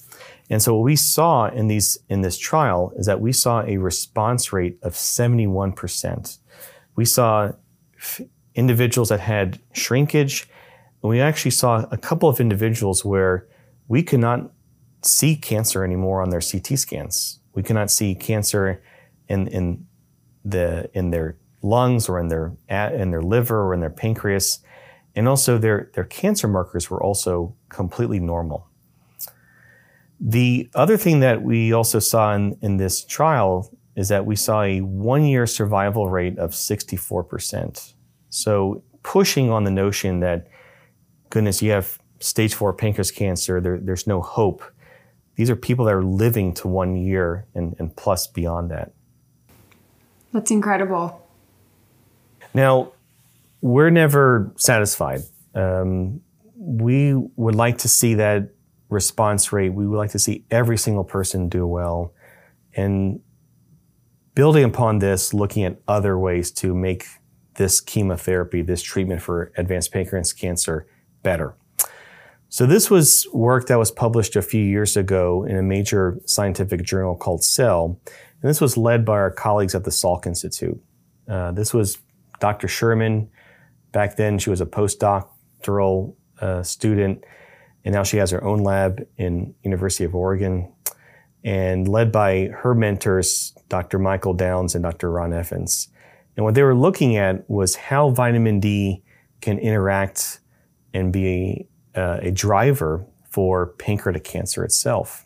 And 0.50 0.64
so 0.64 0.74
what 0.74 0.84
we 0.84 0.96
saw 0.96 1.48
in 1.48 1.68
these 1.68 2.00
in 2.10 2.22
this 2.22 2.38
trial 2.38 2.92
is 2.96 3.06
that 3.06 3.22
we 3.22 3.32
saw 3.32 3.62
a 3.62 3.78
response 3.78 4.52
rate 4.52 4.80
of 4.82 4.94
71%. 4.94 6.40
We 6.96 7.06
saw 7.06 7.52
f- 7.98 8.22
individuals 8.56 9.10
that 9.10 9.20
had 9.20 9.60
shrinkage, 9.74 10.48
and 11.02 11.10
we 11.10 11.22
actually 11.22 11.52
saw 11.52 11.86
a 11.92 11.98
couple 11.98 12.30
of 12.30 12.40
individuals 12.40 13.04
where 13.06 13.48
we 13.88 14.04
could 14.04 14.20
not 14.20 14.52
see 15.04 15.36
cancer 15.36 15.84
anymore 15.84 16.22
on 16.22 16.30
their 16.30 16.42
CT 16.42 16.78
scans. 16.78 17.40
We 17.54 17.64
could 17.64 17.76
not 17.76 17.92
see 17.92 18.16
cancer 18.16 18.82
in 19.28 19.48
in 19.48 19.86
the 20.46 20.90
in 20.94 21.12
their 21.12 21.38
lungs 21.62 22.10
or 22.10 22.20
in 22.20 22.28
their 22.28 22.56
in 22.70 23.12
their 23.12 23.22
liver 23.22 23.64
or 23.64 23.74
in 23.74 23.80
their 23.80 23.90
pancreas. 23.90 24.60
And 25.16 25.28
also 25.28 25.58
their, 25.58 25.92
their 25.94 26.06
cancer 26.06 26.48
markers 26.48 26.90
were 26.90 27.02
also 27.04 27.56
completely 27.70 28.20
normal. 28.20 28.68
The 30.20 30.70
other 30.76 30.98
thing 30.98 31.20
that 31.20 31.42
we 31.42 31.74
also 31.74 32.00
saw 32.00 32.34
in, 32.34 32.58
in 32.62 32.78
this 32.78 33.04
trial 33.04 33.70
is 33.96 34.10
that 34.10 34.26
we 34.26 34.36
saw 34.36 34.64
a 34.64 34.82
one 34.82 35.24
year 35.24 35.46
survival 35.46 36.10
rate 36.10 36.38
of 36.38 36.52
64%. 36.52 37.94
So 38.30 38.84
pushing 39.04 39.50
on 39.50 39.64
the 39.64 39.72
notion 39.72 40.20
that, 40.22 40.48
goodness, 41.30 41.62
you 41.62 41.72
have 41.72 42.00
stage 42.20 42.54
four 42.54 42.74
pancreas 42.74 43.12
cancer, 43.12 43.60
there, 43.60 43.80
there's 43.80 44.08
no 44.08 44.22
hope. 44.22 44.64
These 45.36 45.50
are 45.50 45.56
people 45.56 45.86
that 45.86 45.94
are 45.94 46.04
living 46.04 46.54
to 46.56 46.68
one 46.68 46.96
year 46.96 47.48
and, 47.56 47.76
and 47.80 47.96
plus 47.96 48.28
beyond 48.28 48.72
that. 48.72 48.94
That's 50.32 50.52
incredible. 50.52 51.28
Now, 52.54 52.94
we're 53.62 53.90
never 53.90 54.52
satisfied. 54.56 55.22
Um, 55.56 56.22
we 56.56 57.16
would 57.36 57.56
like 57.56 57.80
to 57.80 57.88
see 57.88 58.16
that 58.16 58.50
response 58.90 59.52
rate. 59.52 59.70
We 59.70 59.88
would 59.88 59.98
like 59.98 60.12
to 60.12 60.20
see 60.20 60.46
every 60.52 60.78
single 60.78 61.04
person 61.04 61.50
do 61.50 61.66
well. 61.66 62.14
And 62.76 63.22
building 64.36 64.64
upon 64.64 65.00
this, 65.00 65.34
looking 65.34 65.64
at 65.64 65.78
other 65.88 66.18
ways 66.18 66.52
to 66.52 66.74
make 66.74 67.06
this 67.56 67.82
chemotherapy, 67.82 68.62
this 68.62 68.82
treatment 68.82 69.22
for 69.22 69.52
advanced 69.58 69.92
pancreatic 69.92 70.38
cancer 70.38 70.88
better. 71.22 71.56
So 72.50 72.66
this 72.66 72.90
was 72.90 73.28
work 73.34 73.68
that 73.68 73.78
was 73.78 73.92
published 73.92 74.36
a 74.36 74.42
few 74.42 74.64
years 74.64 74.98
ago 74.98 75.46
in 75.46 75.58
a 75.58 75.64
major 75.64 76.20
scientific 76.26 76.84
journal 76.84 77.16
called 77.16 77.44
Cell. 77.44 78.00
And 78.42 78.50
this 78.50 78.60
was 78.60 78.76
led 78.78 79.06
by 79.06 79.14
our 79.14 79.32
colleagues 79.32 79.76
at 79.76 79.84
the 79.84 79.92
Salk 79.92 80.26
Institute. 80.26 80.82
Uh, 81.30 81.52
this 81.52 81.74
was 81.74 82.00
Dr. 82.40 82.68
Sherman, 82.68 83.30
Back 83.92 84.16
then, 84.16 84.38
she 84.38 84.50
was 84.50 84.62
a 84.62 84.66
postdoctoral 84.66 86.16
uh, 86.40 86.64
student, 86.64 87.24
and 87.84 87.94
now 87.94 88.04
she 88.04 88.18
has 88.18 88.32
her 88.32 88.44
own 88.44 88.60
lab 88.60 89.06
in 89.18 89.54
University 89.64 90.06
of 90.06 90.16
Oregon, 90.16 90.72
and 91.44 91.88
led 91.88 92.12
by 92.12 92.48
her 92.48 92.74
mentors, 92.74 93.54
Dr. 93.72 93.98
Michael 93.98 94.34
Downes 94.34 94.76
and 94.76 94.84
Dr. 94.84 95.10
Ron 95.10 95.32
Evans. 95.32 95.88
And 96.36 96.44
what 96.44 96.56
they 96.56 96.62
were 96.62 96.76
looking 96.76 97.16
at 97.16 97.50
was 97.50 97.76
how 97.76 98.10
vitamin 98.10 98.60
D 98.60 99.02
can 99.40 99.58
interact 99.60 100.42
and 100.94 101.14
be 101.14 101.70
uh, 101.96 102.18
a 102.22 102.32
driver 102.32 103.06
for 103.30 103.68
pancreatic 103.68 104.26
cancer 104.26 104.66
itself. 104.66 105.26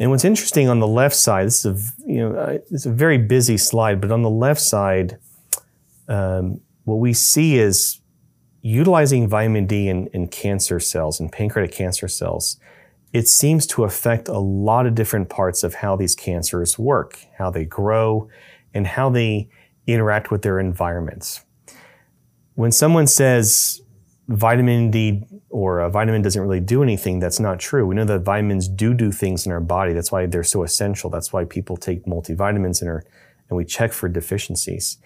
And 0.00 0.10
what's 0.10 0.24
interesting 0.24 0.68
on 0.68 0.80
the 0.80 0.88
left 0.88 1.14
side, 1.14 1.46
this 1.46 1.64
is 1.64 1.92
a, 2.04 2.10
you 2.10 2.18
know, 2.18 2.34
uh, 2.34 2.58
it's 2.70 2.86
a 2.86 2.90
very 2.90 3.18
busy 3.18 3.56
slide, 3.56 4.00
but 4.00 4.10
on 4.10 4.22
the 4.22 4.30
left 4.30 4.60
side, 4.60 5.18
um, 6.08 6.60
what 6.82 6.96
we 6.96 7.12
see 7.12 7.58
is 7.58 8.00
utilizing 8.62 9.28
vitamin 9.28 9.66
D 9.66 9.88
in, 9.88 10.08
in 10.08 10.26
cancer 10.26 10.80
cells, 10.80 11.20
in 11.20 11.28
pancreatic 11.28 11.72
cancer 11.72 12.08
cells, 12.08 12.58
it 13.12 13.26
seems 13.26 13.66
to 13.66 13.84
affect 13.84 14.28
a 14.28 14.38
lot 14.38 14.86
of 14.86 14.94
different 14.94 15.28
parts 15.28 15.62
of 15.62 15.74
how 15.74 15.96
these 15.96 16.14
cancers 16.14 16.78
work, 16.78 17.18
how 17.38 17.50
they 17.50 17.64
grow, 17.64 18.28
and 18.72 18.86
how 18.86 19.10
they 19.10 19.48
interact 19.86 20.30
with 20.30 20.42
their 20.42 20.60
environments. 20.60 21.44
When 22.54 22.70
someone 22.70 23.06
says 23.06 23.80
vitamin 24.28 24.90
D 24.92 25.24
or 25.48 25.80
a 25.80 25.90
vitamin 25.90 26.22
doesn't 26.22 26.40
really 26.40 26.60
do 26.60 26.82
anything, 26.82 27.18
that's 27.18 27.40
not 27.40 27.58
true. 27.58 27.84
We 27.86 27.96
know 27.96 28.04
that 28.04 28.20
vitamins 28.20 28.68
do 28.68 28.94
do 28.94 29.10
things 29.10 29.44
in 29.44 29.50
our 29.50 29.60
body. 29.60 29.92
That's 29.92 30.12
why 30.12 30.26
they're 30.26 30.44
so 30.44 30.62
essential. 30.62 31.10
That's 31.10 31.32
why 31.32 31.44
people 31.44 31.76
take 31.76 32.04
multivitamins 32.04 32.80
and, 32.80 32.90
are, 32.90 33.04
and 33.48 33.56
we 33.56 33.64
check 33.64 33.92
for 33.92 34.08
deficiencies. 34.08 34.98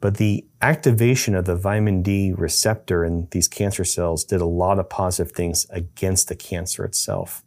But 0.00 0.16
the 0.16 0.46
activation 0.62 1.34
of 1.34 1.44
the 1.44 1.56
vitamin 1.56 2.02
D 2.02 2.32
receptor 2.32 3.04
in 3.04 3.26
these 3.32 3.48
cancer 3.48 3.84
cells 3.84 4.24
did 4.24 4.40
a 4.40 4.46
lot 4.46 4.78
of 4.78 4.88
positive 4.88 5.32
things 5.32 5.66
against 5.70 6.28
the 6.28 6.36
cancer 6.36 6.84
itself. 6.84 7.44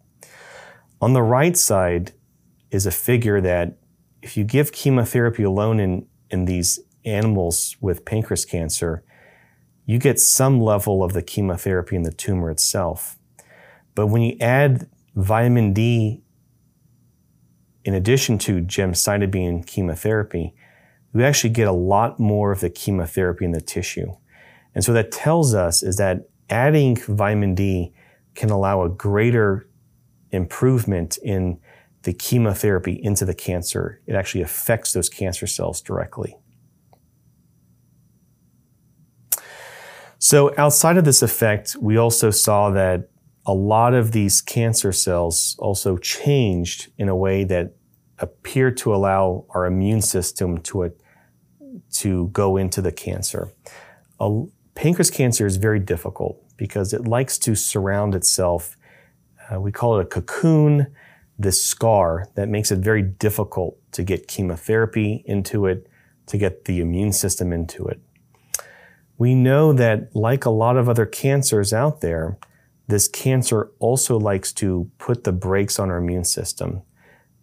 On 1.00 1.14
the 1.14 1.24
right 1.24 1.56
side 1.56 2.12
is 2.70 2.86
a 2.86 2.92
figure 2.92 3.40
that 3.42 3.78
if 4.22 4.38
you 4.38 4.44
give 4.44 4.72
chemotherapy 4.72 5.44
alone 5.44 5.80
in, 5.80 6.08
in 6.30 6.46
these 6.46 6.80
animals 7.06 7.76
with 7.82 8.06
pancreas 8.06 8.46
cancer, 8.46 9.04
you 9.86 9.98
get 9.98 10.20
some 10.20 10.62
level 10.62 11.04
of 11.04 11.14
the 11.14 11.24
chemotherapy 11.24 11.96
in 11.96 12.04
the 12.04 12.12
tumor 12.12 12.52
itself. 12.52 13.18
But 13.96 14.08
when 14.08 14.22
you 14.22 14.38
add 14.40 14.90
vitamin 15.16 15.74
D 15.74 16.22
in 17.84 17.94
addition 17.94 18.38
to 18.40 18.62
gemcitabine 18.62 19.66
chemotherapy, 19.66 20.54
we 21.14 21.24
actually 21.24 21.50
get 21.50 21.68
a 21.68 21.74
lot 21.74 22.20
more 22.20 22.52
of 22.52 22.62
the 22.62 22.70
chemotherapy 22.70 23.46
in 23.46 23.52
the 23.52 23.62
tissue. 23.62 24.12
And 24.74 24.84
so 24.84 24.94
that 24.94 25.12
tells 25.12 25.54
us 25.54 25.84
is 25.84 25.98
that 25.98 26.30
adding 26.50 26.96
vitamin 26.96 27.56
D 27.56 27.94
can 28.36 28.50
allow 28.50 28.84
a 28.84 28.90
greater 28.90 29.68
improvement 30.32 31.18
in 31.18 31.60
the 32.04 32.14
chemotherapy 32.14 33.00
into 33.04 33.26
the 33.26 33.34
cancer. 33.34 34.02
It 34.08 34.16
actually 34.16 34.42
affects 34.42 34.94
those 34.94 35.10
cancer 35.10 35.46
cells 35.46 35.82
directly. 35.82 36.38
So 40.18 40.54
outside 40.58 40.98
of 40.98 41.06
this 41.06 41.22
effect, 41.22 41.76
we 41.80 41.98
also 41.98 42.32
saw 42.32 42.70
that 42.72 43.10
a 43.46 43.54
lot 43.54 43.94
of 43.94 44.12
these 44.12 44.40
cancer 44.40 44.92
cells 44.92 45.56
also 45.60 45.98
changed 45.98 46.92
in 46.98 47.10
a 47.10 47.16
way 47.16 47.44
that 47.46 47.76
appeared 48.20 48.78
to 48.78 48.94
allow 48.94 49.46
our 49.50 49.66
immune 49.66 50.02
system 50.02 50.60
to, 50.60 50.92
to 51.92 52.28
go 52.28 52.58
into 52.58 52.82
the 52.82 52.92
cancer. 52.92 53.54
Pancreas 54.76 55.10
cancer 55.10 55.46
is 55.46 55.58
very 55.58 55.80
difficult 55.80 56.42
because 56.58 56.94
it 56.94 57.08
likes 57.08 57.38
to 57.40 57.56
surround 57.56 58.16
itself. 58.16 58.78
Uh, 59.52 59.60
we 59.60 59.72
call 59.72 60.00
it 60.00 60.04
a 60.04 60.06
cocoon, 60.06 60.88
this 61.38 61.64
scar 61.64 62.28
that 62.36 62.48
makes 62.48 62.72
it 62.72 62.80
very 62.80 63.02
difficult 63.02 63.78
to 63.92 64.04
get 64.04 64.28
chemotherapy 64.28 65.24
into 65.26 65.66
it, 65.66 65.88
to 66.28 66.38
get 66.38 66.66
the 66.66 66.80
immune 66.80 67.12
system 67.12 67.52
into 67.52 67.86
it 67.88 68.00
we 69.22 69.36
know 69.36 69.72
that, 69.72 70.16
like 70.16 70.46
a 70.46 70.50
lot 70.50 70.78
of 70.78 70.90
other 70.90 71.06
cancers 71.06 71.72
out 71.72 72.02
there, 72.02 72.40
this 72.88 73.08
cancer 73.08 73.70
also 73.78 74.18
likes 74.18 74.52
to 74.54 74.90
put 74.98 75.26
the 75.26 75.32
brakes 75.32 75.78
on 75.78 75.92
our 75.92 75.98
immune 75.98 76.24
system. 76.24 76.82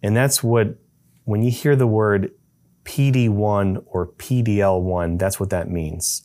And 0.03 0.13
that's 0.13 0.43
what, 0.43 0.75
when 1.23 1.41
you 1.41 1.51
hear 1.51 1.77
the 1.77 1.87
word 1.87 2.33
PD1 2.85 3.83
or 3.85 4.07
PDL1, 4.07 5.19
that's 5.19 5.39
what 5.39 5.49
that 5.49 5.69
means. 5.69 6.23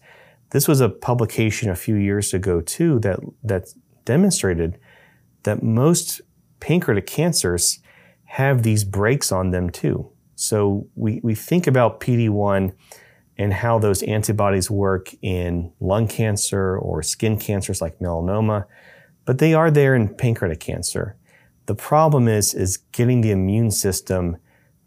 This 0.51 0.69
was 0.69 0.81
a 0.81 0.89
publication 0.89 1.71
a 1.71 1.77
few 1.77 1.97
years 1.97 2.33
ago 2.33 2.61
too 2.61 3.01
that, 3.01 3.21
that 3.43 3.69
demonstrated 4.05 4.79
that 5.43 5.63
most 5.63 6.21
pancreatic 6.61 7.07
cancers 7.07 7.81
have 8.25 8.63
these 8.63 8.85
breaks 8.85 9.31
on 9.31 9.51
them 9.51 9.71
too. 9.71 10.11
So 10.37 10.87
we, 10.95 11.21
we 11.23 11.35
think 11.35 11.67
about 11.67 12.01
PD1 12.01 12.73
and 13.37 13.53
how 13.53 13.79
those 13.79 14.03
antibodies 14.05 14.71
work 14.71 15.11
in 15.23 15.73
lung 15.81 16.09
cancer 16.09 16.77
or 16.79 17.03
skin 17.03 17.39
cancers 17.39 17.81
like 17.81 17.99
melanoma, 17.99 18.67
but 19.25 19.39
they 19.39 19.55
are 19.55 19.71
there 19.71 19.95
in 19.95 20.15
pancreatic 20.15 20.61
cancer. 20.61 21.17
The 21.67 21.75
problem 21.75 22.29
is, 22.29 22.55
is 22.55 22.77
getting 22.93 23.23
the 23.23 23.31
immune 23.31 23.71
system 23.71 24.37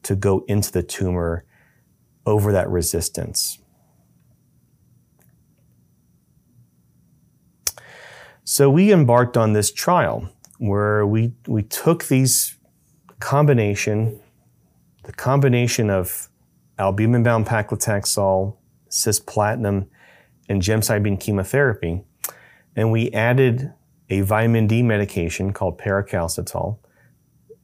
to 0.04 0.16
go 0.16 0.46
into 0.48 0.72
the 0.72 0.84
tumor 0.84 1.44
over 2.28 2.52
that 2.52 2.70
resistance. 2.70 3.58
So 8.44 8.70
we 8.70 8.92
embarked 8.92 9.38
on 9.38 9.54
this 9.54 9.72
trial 9.72 10.30
where 10.58 11.06
we, 11.06 11.34
we 11.48 11.64
took 11.64 12.06
these 12.06 12.56
combination, 13.20 14.20
the 15.04 15.14
combination 15.14 15.90
of 15.90 16.30
albumin-bound 16.78 17.46
paclitaxel, 17.46 18.58
cisplatin, 18.90 19.88
and 20.50 20.62
gemcitabine 20.62 21.20
chemotherapy. 21.20 22.02
And 22.76 22.92
we 22.92 23.10
added 23.12 23.74
a 24.10 24.22
vitamin 24.22 24.68
D 24.68 24.84
medication 24.84 25.54
called 25.54 25.80
paricalcitol, 25.80 26.80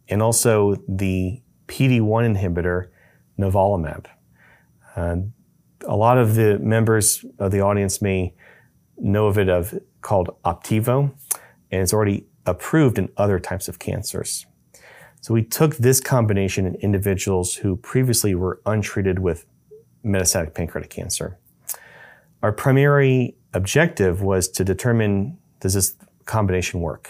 and 0.08 0.22
also 0.22 0.76
the 0.88 1.42
PD-1 1.68 2.36
inhibitor, 2.36 2.88
nivolumab. 3.38 4.06
Uh, 4.96 5.18
a 5.86 5.96
lot 5.96 6.18
of 6.18 6.36
the 6.36 6.60
members 6.60 7.26
of 7.40 7.52
the 7.52 7.62
audience 7.62 8.02
may 8.02 8.34
know 8.98 9.28
of 9.28 9.38
it 9.38 9.50
of 9.50 9.78
called 10.02 10.30
Opdivo, 10.46 11.14
and 11.72 11.82
it's 11.82 11.94
already 11.94 12.26
approved 12.46 12.98
in 12.98 13.10
other 13.18 13.40
types 13.40 13.68
of 13.68 13.80
cancers. 13.80 14.46
So 15.22 15.34
we 15.34 15.44
took 15.44 15.78
this 15.78 16.00
combination 16.00 16.66
in 16.66 16.76
individuals 16.76 17.56
who 17.56 17.78
previously 17.78 18.36
were 18.36 18.62
untreated 18.66 19.20
with 19.20 19.46
metastatic 20.04 20.54
pancreatic 20.54 20.90
cancer. 20.90 21.38
Our 22.42 22.52
primary 22.52 23.38
objective 23.54 24.22
was 24.22 24.50
to 24.50 24.66
determine 24.66 25.38
does 25.62 25.76
this 25.76 25.96
combination 26.26 26.82
work? 26.82 27.10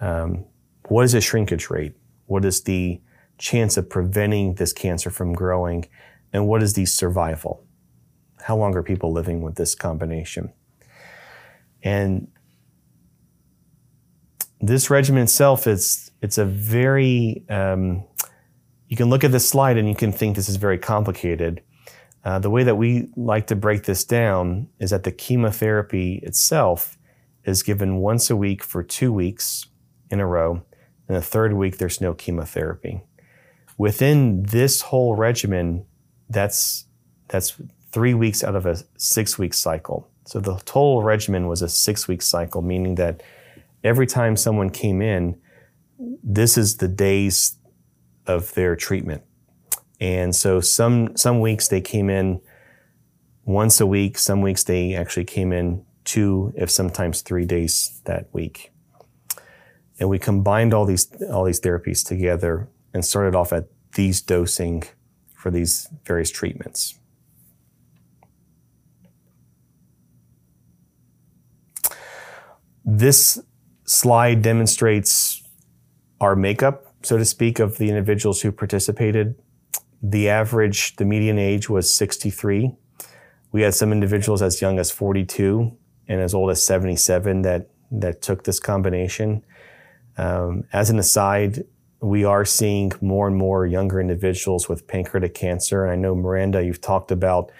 Um, 0.00 0.44
what 0.86 1.04
is 1.04 1.12
the 1.12 1.20
shrinkage 1.20 1.68
rate? 1.68 1.94
What 2.26 2.44
is 2.44 2.62
the 2.62 3.00
chance 3.38 3.76
of 3.76 3.90
preventing 3.90 4.54
this 4.54 4.72
cancer 4.72 5.10
from 5.10 5.32
growing? 5.32 5.86
And 6.32 6.48
what 6.48 6.62
is 6.62 6.74
the 6.74 6.86
survival? 6.86 7.64
How 8.42 8.56
long 8.56 8.74
are 8.74 8.82
people 8.82 9.12
living 9.12 9.42
with 9.42 9.56
this 9.56 9.74
combination? 9.74 10.52
And 11.82 12.28
this 14.60 14.90
regimen 14.90 15.24
itself 15.24 15.66
is 15.66 16.10
it's 16.22 16.38
a 16.38 16.44
very 16.44 17.44
um, 17.48 18.04
you 18.88 18.96
can 18.96 19.08
look 19.08 19.24
at 19.24 19.32
this 19.32 19.48
slide 19.48 19.76
and 19.76 19.88
you 19.88 19.94
can 19.94 20.12
think 20.12 20.36
this 20.36 20.48
is 20.48 20.56
very 20.56 20.78
complicated. 20.78 21.62
Uh, 22.24 22.38
the 22.38 22.50
way 22.50 22.62
that 22.62 22.76
we 22.76 23.08
like 23.16 23.46
to 23.48 23.56
break 23.56 23.84
this 23.84 24.04
down 24.04 24.68
is 24.78 24.90
that 24.90 25.02
the 25.02 25.10
chemotherapy 25.10 26.20
itself 26.22 26.98
is 27.44 27.62
given 27.62 27.96
once 27.96 28.30
a 28.30 28.36
week 28.36 28.62
for 28.62 28.82
two 28.82 29.12
weeks 29.12 29.66
in 30.10 30.20
a 30.20 30.26
row, 30.26 30.62
and 31.08 31.16
the 31.16 31.22
third 31.22 31.54
week 31.54 31.78
there's 31.78 32.00
no 32.00 32.14
chemotherapy. 32.14 33.02
Within 33.78 34.42
this 34.42 34.82
whole 34.82 35.16
regimen, 35.16 35.86
that's 36.32 36.86
that's 37.28 37.60
three 37.92 38.14
weeks 38.14 38.42
out 38.42 38.56
of 38.56 38.66
a 38.66 38.76
six 38.96 39.38
week 39.38 39.54
cycle. 39.54 40.08
So 40.24 40.40
the 40.40 40.56
total 40.64 41.02
regimen 41.02 41.46
was 41.46 41.62
a 41.62 41.68
six 41.68 42.08
week 42.08 42.22
cycle, 42.22 42.62
meaning 42.62 42.94
that 42.96 43.22
every 43.84 44.06
time 44.06 44.36
someone 44.36 44.70
came 44.70 45.02
in, 45.02 45.40
this 46.22 46.56
is 46.56 46.76
the 46.76 46.88
days 46.88 47.56
of 48.26 48.54
their 48.54 48.76
treatment. 48.76 49.22
And 50.00 50.34
so 50.34 50.60
some 50.60 51.16
some 51.16 51.40
weeks 51.40 51.68
they 51.68 51.80
came 51.80 52.10
in 52.10 52.40
once 53.44 53.80
a 53.80 53.86
week, 53.86 54.18
some 54.18 54.40
weeks 54.40 54.64
they 54.64 54.94
actually 54.94 55.24
came 55.24 55.52
in 55.52 55.84
two, 56.04 56.52
if 56.56 56.70
sometimes 56.70 57.22
three 57.22 57.44
days 57.44 58.00
that 58.04 58.28
week. 58.32 58.72
And 59.98 60.08
we 60.08 60.18
combined 60.18 60.74
all 60.74 60.84
these 60.84 61.08
all 61.30 61.44
these 61.44 61.60
therapies 61.60 62.04
together 62.04 62.68
and 62.94 63.04
started 63.04 63.36
off 63.36 63.52
at 63.52 63.66
these 63.94 64.20
dosing 64.20 64.84
for 65.42 65.50
these 65.50 65.88
various 66.06 66.30
treatments. 66.30 67.00
This 72.84 73.42
slide 73.84 74.40
demonstrates 74.42 75.42
our 76.20 76.36
makeup, 76.36 76.94
so 77.02 77.18
to 77.18 77.24
speak, 77.24 77.58
of 77.58 77.78
the 77.78 77.88
individuals 77.88 78.42
who 78.42 78.52
participated. 78.52 79.34
The 80.00 80.28
average, 80.28 80.94
the 80.94 81.04
median 81.04 81.40
age 81.40 81.68
was 81.68 81.92
63. 81.92 82.76
We 83.50 83.62
had 83.62 83.74
some 83.74 83.90
individuals 83.90 84.42
as 84.42 84.62
young 84.62 84.78
as 84.78 84.92
42 84.92 85.76
and 86.06 86.20
as 86.20 86.34
old 86.34 86.50
as 86.50 86.64
77 86.64 87.42
that, 87.42 87.70
that 87.90 88.22
took 88.22 88.44
this 88.44 88.60
combination. 88.60 89.44
Um, 90.16 90.64
as 90.72 90.88
an 90.88 91.00
aside, 91.00 91.64
we 92.02 92.24
are 92.24 92.44
seeing 92.44 92.90
more 93.00 93.28
and 93.28 93.36
more 93.36 93.64
younger 93.64 94.00
individuals 94.00 94.68
with 94.68 94.88
pancreatic 94.88 95.34
cancer. 95.34 95.84
And 95.84 95.92
I 95.92 95.96
know, 95.96 96.16
Miranda, 96.16 96.64
you've 96.64 96.80
talked 96.80 97.12
about 97.12 97.52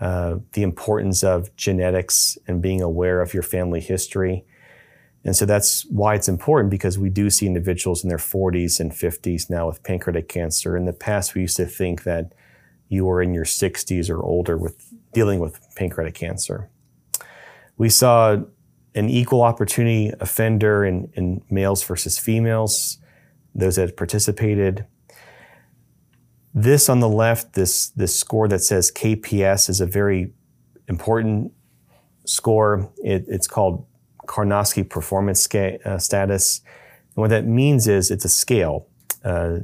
uh, 0.00 0.38
the 0.52 0.64
importance 0.64 1.22
of 1.22 1.54
genetics 1.54 2.36
and 2.48 2.60
being 2.60 2.82
aware 2.82 3.22
of 3.22 3.32
your 3.32 3.44
family 3.44 3.80
history. 3.80 4.44
And 5.24 5.36
so 5.36 5.46
that's 5.46 5.86
why 5.86 6.16
it's 6.16 6.28
important 6.28 6.72
because 6.72 6.98
we 6.98 7.08
do 7.08 7.30
see 7.30 7.46
individuals 7.46 8.02
in 8.02 8.08
their 8.08 8.18
40s 8.18 8.80
and 8.80 8.90
50s 8.90 9.48
now 9.48 9.68
with 9.68 9.84
pancreatic 9.84 10.28
cancer. 10.28 10.76
In 10.76 10.86
the 10.86 10.92
past, 10.92 11.36
we 11.36 11.42
used 11.42 11.56
to 11.58 11.64
think 11.64 12.02
that 12.02 12.32
you 12.88 13.04
were 13.04 13.22
in 13.22 13.32
your 13.32 13.44
60s 13.44 14.10
or 14.10 14.22
older 14.22 14.58
with 14.58 14.92
dealing 15.12 15.38
with 15.38 15.60
pancreatic 15.76 16.14
cancer. 16.14 16.68
We 17.76 17.88
saw 17.88 18.38
an 18.96 19.08
equal 19.08 19.42
opportunity 19.42 20.12
offender 20.20 20.84
in, 20.84 21.10
in 21.14 21.42
males 21.48 21.84
versus 21.84 22.18
females, 22.18 22.98
those 23.54 23.76
that 23.76 23.96
participated. 23.96 24.86
This 26.52 26.88
on 26.88 27.00
the 27.00 27.08
left, 27.08 27.54
this, 27.54 27.88
this 27.90 28.18
score 28.18 28.48
that 28.48 28.60
says 28.60 28.90
KPS 28.92 29.68
is 29.68 29.80
a 29.80 29.86
very 29.86 30.32
important 30.88 31.52
score. 32.24 32.90
It, 32.98 33.24
it's 33.28 33.46
called 33.46 33.86
Karnofsky 34.26 34.88
performance 34.88 35.42
sca- 35.42 35.78
uh, 35.88 35.98
status. 35.98 36.60
And 37.14 37.22
what 37.22 37.30
that 37.30 37.46
means 37.46 37.86
is 37.88 38.10
it's 38.10 38.24
a 38.24 38.28
scale. 38.28 38.88
Uh, 39.24 39.60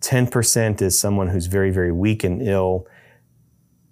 10% 0.00 0.80
is 0.80 0.98
someone 0.98 1.28
who's 1.28 1.46
very, 1.46 1.70
very 1.70 1.92
weak 1.92 2.24
and 2.24 2.42
ill. 2.42 2.86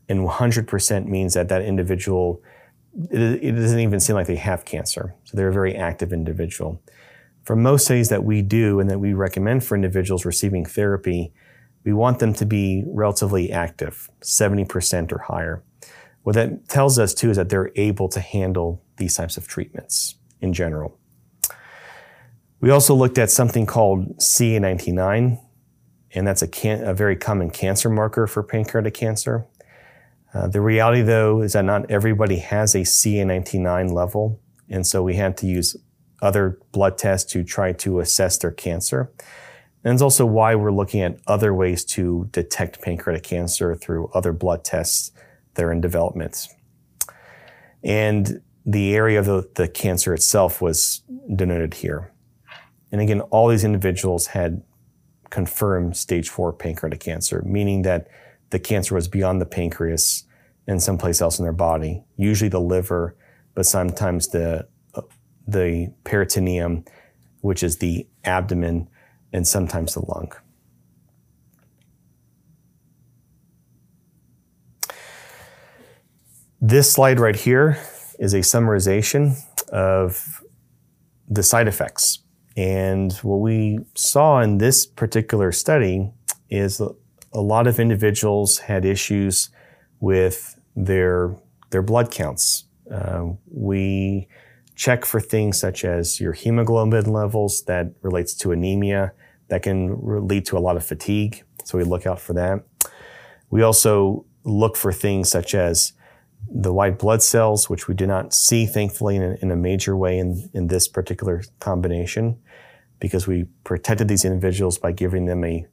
and 0.08 0.26
100% 0.26 1.06
means 1.06 1.34
that 1.34 1.48
that 1.48 1.62
individual, 1.62 2.42
it, 3.10 3.20
it 3.42 3.52
doesn't 3.52 3.80
even 3.80 4.00
seem 4.00 4.16
like 4.16 4.26
they 4.26 4.36
have 4.36 4.64
cancer. 4.64 5.14
So 5.24 5.36
they're 5.36 5.48
a 5.48 5.52
very 5.52 5.76
active 5.76 6.12
individual. 6.12 6.80
For 7.48 7.56
most 7.56 7.86
studies 7.86 8.10
that 8.10 8.24
we 8.24 8.42
do 8.42 8.78
and 8.78 8.90
that 8.90 9.00
we 9.00 9.14
recommend 9.14 9.64
for 9.64 9.74
individuals 9.74 10.26
receiving 10.26 10.66
therapy, 10.66 11.32
we 11.82 11.94
want 11.94 12.18
them 12.18 12.34
to 12.34 12.44
be 12.44 12.84
relatively 12.86 13.50
active, 13.50 14.10
70% 14.20 15.10
or 15.12 15.18
higher. 15.20 15.62
What 16.24 16.34
that 16.34 16.68
tells 16.68 16.98
us 16.98 17.14
too 17.14 17.30
is 17.30 17.38
that 17.38 17.48
they're 17.48 17.70
able 17.74 18.10
to 18.10 18.20
handle 18.20 18.84
these 18.98 19.16
types 19.16 19.38
of 19.38 19.48
treatments 19.48 20.16
in 20.42 20.52
general. 20.52 20.98
We 22.60 22.68
also 22.68 22.94
looked 22.94 23.16
at 23.16 23.30
something 23.30 23.64
called 23.64 24.18
CA19-9, 24.18 25.40
and 26.12 26.26
that's 26.26 26.42
a, 26.42 26.48
can- 26.48 26.84
a 26.84 26.92
very 26.92 27.16
common 27.16 27.48
cancer 27.48 27.88
marker 27.88 28.26
for 28.26 28.42
pancreatic 28.42 28.92
cancer. 28.92 29.46
Uh, 30.34 30.48
the 30.48 30.60
reality, 30.60 31.00
though, 31.00 31.40
is 31.40 31.54
that 31.54 31.64
not 31.64 31.90
everybody 31.90 32.40
has 32.40 32.74
a 32.74 32.80
CA19-9 32.80 33.90
level, 33.90 34.38
and 34.68 34.86
so 34.86 35.02
we 35.02 35.14
had 35.14 35.38
to 35.38 35.46
use 35.46 35.78
other 36.20 36.58
blood 36.72 36.98
tests 36.98 37.30
to 37.32 37.44
try 37.44 37.72
to 37.72 38.00
assess 38.00 38.38
their 38.38 38.50
cancer. 38.50 39.10
And 39.84 39.92
it's 39.92 40.02
also 40.02 40.26
why 40.26 40.54
we're 40.54 40.72
looking 40.72 41.00
at 41.00 41.18
other 41.26 41.54
ways 41.54 41.84
to 41.86 42.28
detect 42.32 42.82
pancreatic 42.82 43.22
cancer 43.22 43.74
through 43.74 44.10
other 44.12 44.32
blood 44.32 44.64
tests 44.64 45.12
that 45.54 45.64
are 45.64 45.72
in 45.72 45.80
development. 45.80 46.48
And 47.82 48.42
the 48.66 48.94
area 48.94 49.20
of 49.20 49.26
the, 49.26 49.48
the 49.54 49.68
cancer 49.68 50.12
itself 50.12 50.60
was 50.60 51.02
denoted 51.34 51.74
here. 51.74 52.12
And 52.90 53.00
again, 53.00 53.20
all 53.22 53.48
these 53.48 53.64
individuals 53.64 54.28
had 54.28 54.62
confirmed 55.30 55.96
stage 55.96 56.28
four 56.28 56.52
pancreatic 56.52 57.00
cancer, 57.00 57.42
meaning 57.46 57.82
that 57.82 58.08
the 58.50 58.58
cancer 58.58 58.94
was 58.94 59.08
beyond 59.08 59.40
the 59.40 59.46
pancreas 59.46 60.24
and 60.66 60.82
someplace 60.82 61.20
else 61.20 61.38
in 61.38 61.44
their 61.44 61.52
body, 61.52 62.02
usually 62.16 62.48
the 62.48 62.60
liver, 62.60 63.16
but 63.54 63.66
sometimes 63.66 64.28
the, 64.28 64.66
the 65.48 65.90
peritoneum, 66.04 66.84
which 67.40 67.62
is 67.62 67.78
the 67.78 68.06
abdomen, 68.24 68.88
and 69.32 69.48
sometimes 69.48 69.94
the 69.94 70.00
lung. 70.00 70.30
This 76.60 76.92
slide 76.92 77.18
right 77.18 77.36
here 77.36 77.78
is 78.18 78.34
a 78.34 78.40
summarization 78.40 79.36
of 79.72 80.42
the 81.28 81.42
side 81.42 81.68
effects. 81.68 82.18
And 82.56 83.12
what 83.18 83.36
we 83.36 83.78
saw 83.94 84.40
in 84.40 84.58
this 84.58 84.84
particular 84.84 85.52
study 85.52 86.10
is 86.50 86.80
a 87.32 87.40
lot 87.40 87.66
of 87.66 87.78
individuals 87.78 88.58
had 88.58 88.84
issues 88.84 89.50
with 90.00 90.58
their, 90.74 91.36
their 91.70 91.82
blood 91.82 92.10
counts. 92.10 92.64
Uh, 92.92 93.28
we 93.46 94.28
check 94.78 95.04
for 95.04 95.20
things 95.20 95.58
such 95.58 95.84
as 95.84 96.20
your 96.20 96.32
hemoglobin 96.32 97.12
levels 97.12 97.64
that 97.64 97.92
relates 98.00 98.32
to 98.32 98.52
anemia 98.52 99.12
that 99.48 99.60
can 99.64 99.98
lead 100.28 100.46
to 100.46 100.56
a 100.56 100.60
lot 100.60 100.76
of 100.76 100.86
fatigue. 100.86 101.42
So 101.64 101.76
we 101.76 101.82
look 101.82 102.06
out 102.06 102.20
for 102.20 102.32
that. 102.34 102.64
We 103.50 103.62
also 103.62 104.24
look 104.44 104.76
for 104.76 104.92
things 104.92 105.28
such 105.28 105.52
as 105.52 105.94
the 106.48 106.72
white 106.72 106.96
blood 106.96 107.22
cells, 107.22 107.68
which 107.68 107.88
we 107.88 107.94
did 107.94 108.06
not 108.06 108.32
see, 108.32 108.66
thankfully, 108.66 109.16
in 109.16 109.22
a, 109.22 109.34
in 109.42 109.50
a 109.50 109.56
major 109.56 109.96
way 109.96 110.16
in, 110.16 110.48
in 110.54 110.68
this 110.68 110.86
particular 110.86 111.42
combination, 111.58 112.38
because 113.00 113.26
we 113.26 113.46
protected 113.64 114.06
these 114.06 114.24
individuals 114.24 114.78
by 114.78 114.92
giving 114.92 115.26
them 115.26 115.44
a, 115.44 115.66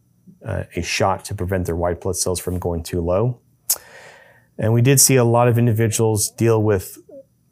uh, 0.43 0.63
a 0.75 0.81
shot 0.81 1.23
to 1.25 1.35
prevent 1.35 1.67
their 1.67 1.75
white 1.75 2.01
blood 2.01 2.15
cells 2.15 2.39
from 2.39 2.57
going 2.57 2.81
too 2.81 3.01
low. 3.01 3.39
And 4.57 4.73
we 4.73 4.81
did 4.81 4.99
see 4.99 5.15
a 5.15 5.23
lot 5.23 5.47
of 5.47 5.59
individuals 5.59 6.31
deal 6.31 6.63
with 6.63 6.97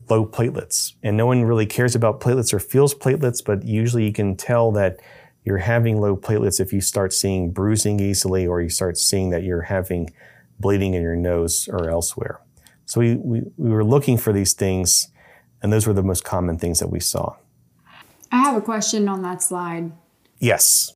low 0.10 0.26
platelets. 0.26 0.94
And 1.04 1.18
no 1.18 1.26
one 1.26 1.44
really 1.44 1.66
cares 1.66 1.96
about 1.96 2.20
platelets 2.20 2.54
or 2.54 2.60
feels 2.60 2.94
platelets, 2.94 3.44
but 3.44 3.64
usually 3.64 4.06
you 4.06 4.14
can 4.14 4.36
tell 4.36 4.72
that 4.74 5.00
you're 5.44 5.58
having 5.58 6.00
low 6.00 6.16
platelets 6.16 6.60
if 6.60 6.72
you 6.72 6.82
start 6.82 7.14
seeing 7.14 7.52
bruising 7.52 8.00
easily 8.00 8.48
or 8.48 8.62
you 8.62 8.70
start 8.70 8.98
seeing 8.98 9.30
that 9.32 9.44
you're 9.44 9.64
having 9.64 10.10
bleeding 10.60 10.94
in 10.94 11.02
your 11.02 11.16
nose 11.16 11.68
or 11.72 11.90
elsewhere. 11.90 12.40
So 12.86 13.00
we, 13.00 13.16
we, 13.16 13.42
we 13.58 13.70
were 13.70 13.84
looking 13.84 14.18
for 14.18 14.34
these 14.34 14.54
things, 14.54 15.10
and 15.62 15.72
those 15.72 15.88
were 15.88 15.94
the 15.94 16.04
most 16.04 16.24
common 16.24 16.58
things 16.58 16.80
that 16.80 16.90
we 16.90 17.00
saw. 17.00 17.36
I 18.32 18.38
have 18.38 18.58
a 18.58 18.62
question 18.62 19.08
on 19.08 19.22
that 19.22 19.42
slide. 19.42 19.92
Yes. 20.40 20.94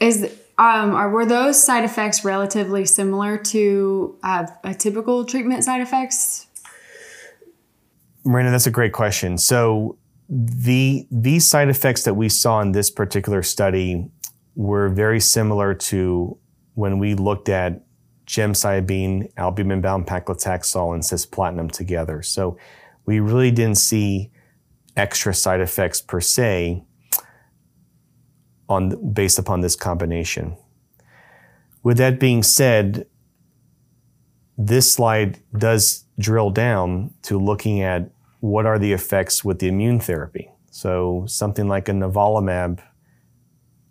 Is 0.00 0.22
um, 0.58 0.94
are 0.94 1.10
were 1.10 1.26
those 1.26 1.62
side 1.62 1.84
effects 1.84 2.24
relatively 2.24 2.86
similar 2.86 3.36
to 3.36 4.16
uh, 4.22 4.46
a 4.64 4.72
typical 4.72 5.24
treatment 5.24 5.64
side 5.64 5.82
effects? 5.82 6.45
Miranda, 8.26 8.50
that's 8.50 8.66
a 8.66 8.72
great 8.72 8.92
question. 8.92 9.38
So 9.38 9.98
the 10.28 11.06
these 11.10 11.48
side 11.48 11.68
effects 11.68 12.02
that 12.02 12.14
we 12.14 12.28
saw 12.28 12.60
in 12.60 12.72
this 12.72 12.90
particular 12.90 13.42
study 13.42 14.10
were 14.56 14.88
very 14.88 15.20
similar 15.20 15.74
to 15.74 16.36
when 16.74 16.98
we 16.98 17.14
looked 17.14 17.48
at 17.48 17.82
gemcitabine, 18.26 19.30
albumin-bound 19.36 20.06
paclitaxel, 20.06 20.92
and 20.92 21.02
cisplatin 21.02 21.70
together. 21.70 22.22
So 22.22 22.58
we 23.04 23.20
really 23.20 23.52
didn't 23.52 23.78
see 23.78 24.32
extra 24.96 25.32
side 25.32 25.60
effects 25.60 26.00
per 26.00 26.20
se 26.20 26.82
on 28.68 29.12
based 29.12 29.38
upon 29.38 29.60
this 29.60 29.76
combination. 29.76 30.56
With 31.84 31.98
that 31.98 32.18
being 32.18 32.42
said, 32.42 33.06
this 34.58 34.90
slide 34.90 35.38
does 35.56 36.04
drill 36.18 36.50
down 36.50 37.14
to 37.22 37.38
looking 37.38 37.80
at 37.80 38.10
what 38.40 38.66
are 38.66 38.78
the 38.78 38.92
effects 38.92 39.44
with 39.44 39.58
the 39.58 39.68
immune 39.68 40.00
therapy. 40.00 40.50
So 40.70 41.24
something 41.26 41.68
like 41.68 41.88
a 41.88 41.92
nivolumab, 41.92 42.80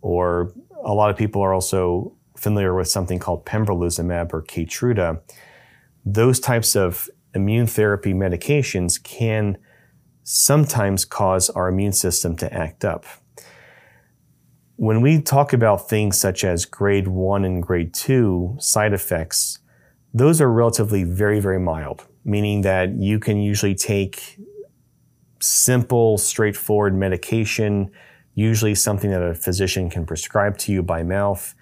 or 0.01 0.53
a 0.83 0.93
lot 0.93 1.09
of 1.09 1.17
people 1.17 1.41
are 1.41 1.53
also 1.53 2.15
familiar 2.37 2.75
with 2.75 2.87
something 2.87 3.17
called 3.17 3.45
pembrolizumab 3.45 4.33
or 4.33 4.43
Keytruda. 4.43 5.21
Those 6.05 6.39
types 6.39 6.75
of 6.75 7.09
immune 7.33 7.67
therapy 7.67 8.13
medications 8.13 9.01
can 9.01 9.57
sometimes 10.23 11.05
cause 11.05 11.49
our 11.49 11.67
immune 11.67 11.93
system 11.93 12.35
to 12.37 12.53
act 12.53 12.85
up. 12.85 13.05
When 14.75 15.01
we 15.01 15.21
talk 15.21 15.53
about 15.53 15.89
things 15.89 16.19
such 16.19 16.43
as 16.43 16.65
grade 16.65 17.07
one 17.07 17.45
and 17.45 17.63
grade 17.63 17.93
two 17.93 18.55
side 18.59 18.93
effects, 18.93 19.59
those 20.13 20.41
are 20.41 20.51
relatively 20.51 21.03
very, 21.03 21.39
very 21.39 21.59
mild 21.59 22.05
meaning 22.25 22.61
that 22.61 22.95
you 22.95 23.19
can 23.19 23.39
usually 23.39 23.75
take 23.75 24.39
simple, 25.39 26.17
straightforward 26.17 26.95
medication, 26.95 27.91
usually 28.33 28.75
something 28.75 29.11
that 29.11 29.21
a 29.21 29.35
physician 29.35 29.89
can 29.89 30.05
prescribe 30.05 30.57
to 30.57 30.71
you 30.71 30.81
by 30.81 31.03
mouth 31.03 31.53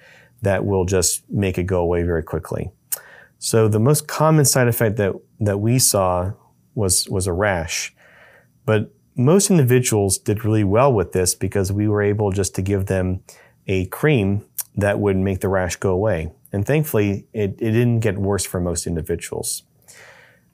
that 0.41 0.65
will 0.65 0.85
just 0.85 1.29
make 1.29 1.57
it 1.57 1.63
go 1.63 1.81
away 1.81 2.03
very 2.03 2.23
quickly. 2.23 2.71
So 3.39 3.67
the 3.67 3.79
most 3.79 4.07
common 4.07 4.45
side 4.45 4.67
effect 4.67 4.95
that, 4.97 5.13
that 5.41 5.59
we 5.59 5.77
saw 5.79 6.31
was, 6.75 7.09
was 7.09 7.27
a 7.27 7.33
rash. 7.33 7.93
But 8.65 8.93
most 9.15 9.51
individuals 9.51 10.17
did 10.17 10.45
really 10.45 10.63
well 10.63 10.91
with 10.91 11.11
this 11.11 11.35
because 11.35 11.71
we 11.71 11.87
were 11.87 12.01
able 12.01 12.31
just 12.31 12.55
to 12.55 12.61
give 12.61 12.85
them 12.85 13.21
a 13.67 13.85
cream 13.87 14.45
that 14.75 14.99
would 14.99 15.17
make 15.17 15.41
the 15.41 15.49
rash 15.49 15.75
go 15.75 15.91
away. 15.91 16.31
And 16.51 16.65
thankfully, 16.65 17.27
it, 17.33 17.51
it 17.59 17.71
didn't 17.71 17.99
get 17.99 18.17
worse 18.17 18.45
for 18.45 18.59
most 18.59 18.87
individuals. 18.87 19.63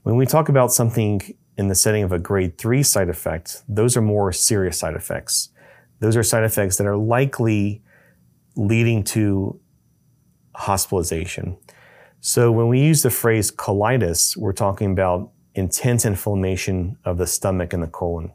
When 0.04 0.16
we 0.16 0.26
talk 0.26 0.50
about 0.50 0.72
something 0.72 1.22
in 1.58 1.68
the 1.68 1.76
setting 1.76 2.04
of 2.04 2.12
a 2.12 2.20
grade 2.20 2.58
three 2.58 2.84
side 2.84 3.10
effect, 3.10 3.64
those 3.68 3.98
are 3.98 4.02
more 4.02 4.32
serious 4.32 4.80
side 4.80 4.96
effects. 4.96 5.50
Those 6.00 6.16
are 6.16 6.24
side 6.24 6.44
effects 6.44 6.78
that 6.78 6.88
are 6.88 6.98
likely 6.98 7.84
leading 8.56 9.04
to 9.04 9.60
hospitalization. 10.56 11.58
So 12.22 12.52
when 12.52 12.68
we 12.68 12.80
use 12.80 13.02
the 13.02 13.10
phrase 13.10 13.52
colitis, 13.52 14.38
we're 14.38 14.54
talking 14.54 14.92
about 14.92 15.32
intense 15.56 16.06
inflammation 16.06 16.98
of 17.04 17.18
the 17.18 17.28
stomach 17.28 17.74
and 17.74 17.84
the 17.84 17.88
colon. 17.88 18.32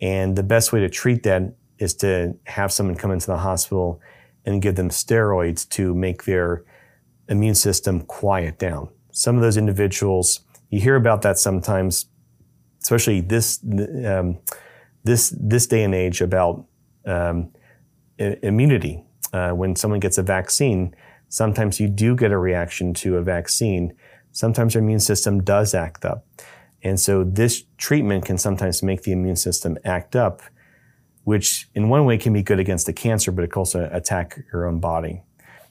And 0.00 0.36
the 0.36 0.42
best 0.42 0.72
way 0.72 0.80
to 0.80 0.88
treat 0.88 1.22
that 1.24 1.54
is 1.78 1.94
to 1.94 2.36
have 2.44 2.72
someone 2.72 2.96
come 2.96 3.10
into 3.10 3.26
the 3.26 3.38
hospital 3.38 4.00
and 4.44 4.62
give 4.62 4.76
them 4.76 4.88
steroids 4.88 5.68
to 5.70 5.94
make 5.94 6.24
their 6.24 6.64
immune 7.28 7.54
system 7.54 8.02
quiet 8.02 8.58
down. 8.58 8.88
Some 9.10 9.36
of 9.36 9.42
those 9.42 9.56
individuals 9.56 10.40
you 10.72 10.80
hear 10.80 10.96
about 10.96 11.22
that 11.22 11.38
sometimes, 11.38 12.06
especially 12.82 13.20
this 13.20 13.62
um, 14.06 14.38
this 15.04 15.32
this 15.38 15.66
day 15.66 15.84
and 15.84 15.94
age 15.94 16.20
about 16.20 16.64
um, 17.06 17.52
immunity. 18.18 19.04
Uh, 19.34 19.50
when 19.50 19.76
someone 19.76 20.00
gets 20.00 20.18
a 20.18 20.22
vaccine, 20.22 20.94
sometimes 21.28 21.78
you 21.78 21.88
do 21.88 22.16
get 22.16 22.32
a 22.32 22.38
reaction 22.38 22.92
to 22.92 23.16
a 23.16 23.22
vaccine. 23.22 23.94
Sometimes 24.32 24.74
your 24.74 24.82
immune 24.82 25.00
system 25.00 25.42
does 25.42 25.74
act 25.74 26.04
up, 26.06 26.26
and 26.82 26.98
so 26.98 27.22
this 27.22 27.64
treatment 27.76 28.24
can 28.24 28.38
sometimes 28.38 28.82
make 28.82 29.02
the 29.02 29.12
immune 29.12 29.36
system 29.36 29.76
act 29.84 30.16
up, 30.16 30.40
which 31.24 31.68
in 31.74 31.90
one 31.90 32.06
way 32.06 32.16
can 32.16 32.32
be 32.32 32.42
good 32.42 32.58
against 32.58 32.86
the 32.86 32.94
cancer, 32.94 33.30
but 33.30 33.44
it 33.44 33.52
can 33.52 33.60
also 33.60 33.90
attack 33.92 34.38
your 34.52 34.66
own 34.66 34.80
body. 34.80 35.20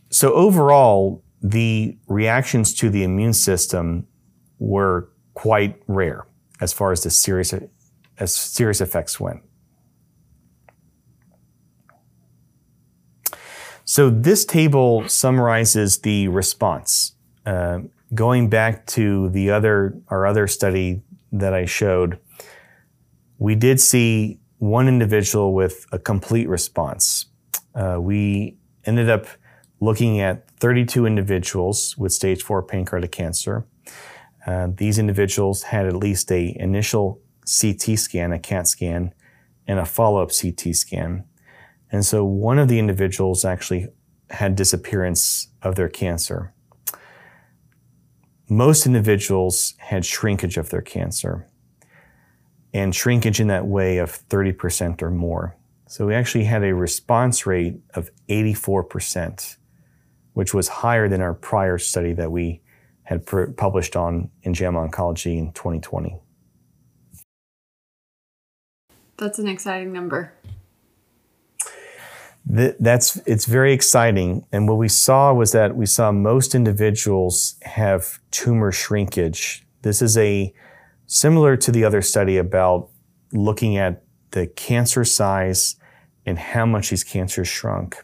So 0.10 0.32
overall, 0.34 1.24
the 1.42 1.98
reactions 2.08 2.76
to 2.76 2.92
the 2.92 3.04
immune 3.04 3.34
system 3.34 4.06
were 4.62 5.10
quite 5.34 5.82
rare 5.88 6.28
as 6.62 6.71
far 6.71 6.91
as 6.91 7.04
the 7.04 7.10
serious 7.10 7.54
as 8.19 8.36
serious 8.36 8.80
effects 8.80 9.19
went. 9.19 9.41
So 13.84 14.10
this 14.10 14.45
table 14.45 15.10
summarizes 15.10 15.97
the 16.00 16.28
response. 16.28 17.15
Uh, 17.45 17.80
going 18.13 18.50
back 18.50 18.86
to 18.86 19.30
the 19.30 19.50
other 19.50 19.97
our 20.10 20.28
other 20.28 20.47
study 20.47 21.02
that 21.32 21.54
I 21.54 21.65
showed, 21.65 22.19
we 23.39 23.56
did 23.56 23.80
see 23.80 24.39
one 24.60 24.88
individual 24.88 25.54
with 25.56 25.88
a 25.91 25.97
complete 25.97 26.47
response. 26.47 27.26
Uh, 27.74 27.97
we 28.00 28.58
ended 28.86 29.10
up 29.10 29.26
looking 29.80 30.19
at 30.19 30.47
32 30.60 31.08
individuals 31.08 31.97
with 31.97 32.13
stage 32.13 32.43
four 32.43 32.62
pancreatic 32.62 33.12
cancer. 33.12 33.65
Uh, 34.45 34.67
these 34.75 34.97
individuals 34.97 35.63
had 35.63 35.86
at 35.86 35.95
least 35.95 36.32
a 36.32 36.56
initial 36.60 37.21
CT 37.45 37.97
scan, 37.99 38.32
a 38.32 38.39
CAT 38.39 38.67
scan, 38.67 39.13
and 39.67 39.80
a 39.80 39.86
follow-up 39.86 40.32
CT 40.32 40.75
scan. 40.75 41.25
And 41.91 42.06
so 42.06 42.23
one 42.23 42.58
of 42.58 42.67
the 42.67 42.80
individuals 42.80 43.45
actually 43.45 43.88
had 44.30 44.56
disappearance 44.56 45.49
of 45.62 45.75
their 45.75 45.89
cancer. 45.89 46.54
Most 48.49 48.86
individuals 48.86 49.75
had 49.77 50.06
shrinkage 50.06 50.58
of 50.58 50.69
their 50.69 50.82
cancer 50.82 51.47
and 52.73 52.95
shrinkage 52.95 53.39
in 53.39 53.47
that 53.47 53.65
way 53.65 53.97
of 53.97 54.27
30% 54.30 55.01
or 55.01 55.12
more. 55.12 55.58
So 55.88 56.06
we 56.06 56.15
actually 56.15 56.45
had 56.45 56.63
a 56.63 56.73
response 56.73 57.45
rate 57.45 57.75
of 57.95 58.10
84%, 58.30 59.58
which 60.34 60.54
was 60.54 60.69
higher 60.69 61.10
than 61.10 61.21
our 61.21 61.34
prior 61.34 61.77
study 61.77 62.13
that 62.13 62.32
we 62.32 62.62
had 63.04 63.26
published 63.26 63.96
on 63.96 64.30
in 64.44 64.54
JAMA 64.54 64.88
Oncology 64.88 65.38
in 65.38 65.52
2020. 65.54 66.18
That's 69.18 69.38
an 69.40 69.48
exciting 69.48 69.92
number. 69.94 70.34
that's 72.46 73.18
it's 73.28 73.46
very 73.46 73.72
exciting, 73.72 74.46
and 74.52 74.68
what 74.68 74.78
we 74.78 74.88
saw 74.88 75.32
was 75.34 75.52
that 75.52 75.76
we 75.76 75.86
saw 75.86 76.12
most 76.12 76.56
individuals 76.56 77.56
have 77.62 78.20
tumor 78.32 78.72
shrinkage. 78.72 79.66
This 79.84 80.02
is 80.02 80.18
a 80.18 80.54
similar 81.06 81.56
to 81.58 81.72
the 81.72 81.84
other 81.84 82.02
study 82.02 82.38
about 82.38 82.90
looking 83.32 83.78
at 83.78 84.04
the 84.32 84.48
cancer 84.48 85.04
size 85.06 85.76
and 86.26 86.40
how 86.40 86.66
much 86.66 86.90
these 86.90 87.04
cancers 87.04 87.48
shrunk. 87.48 88.04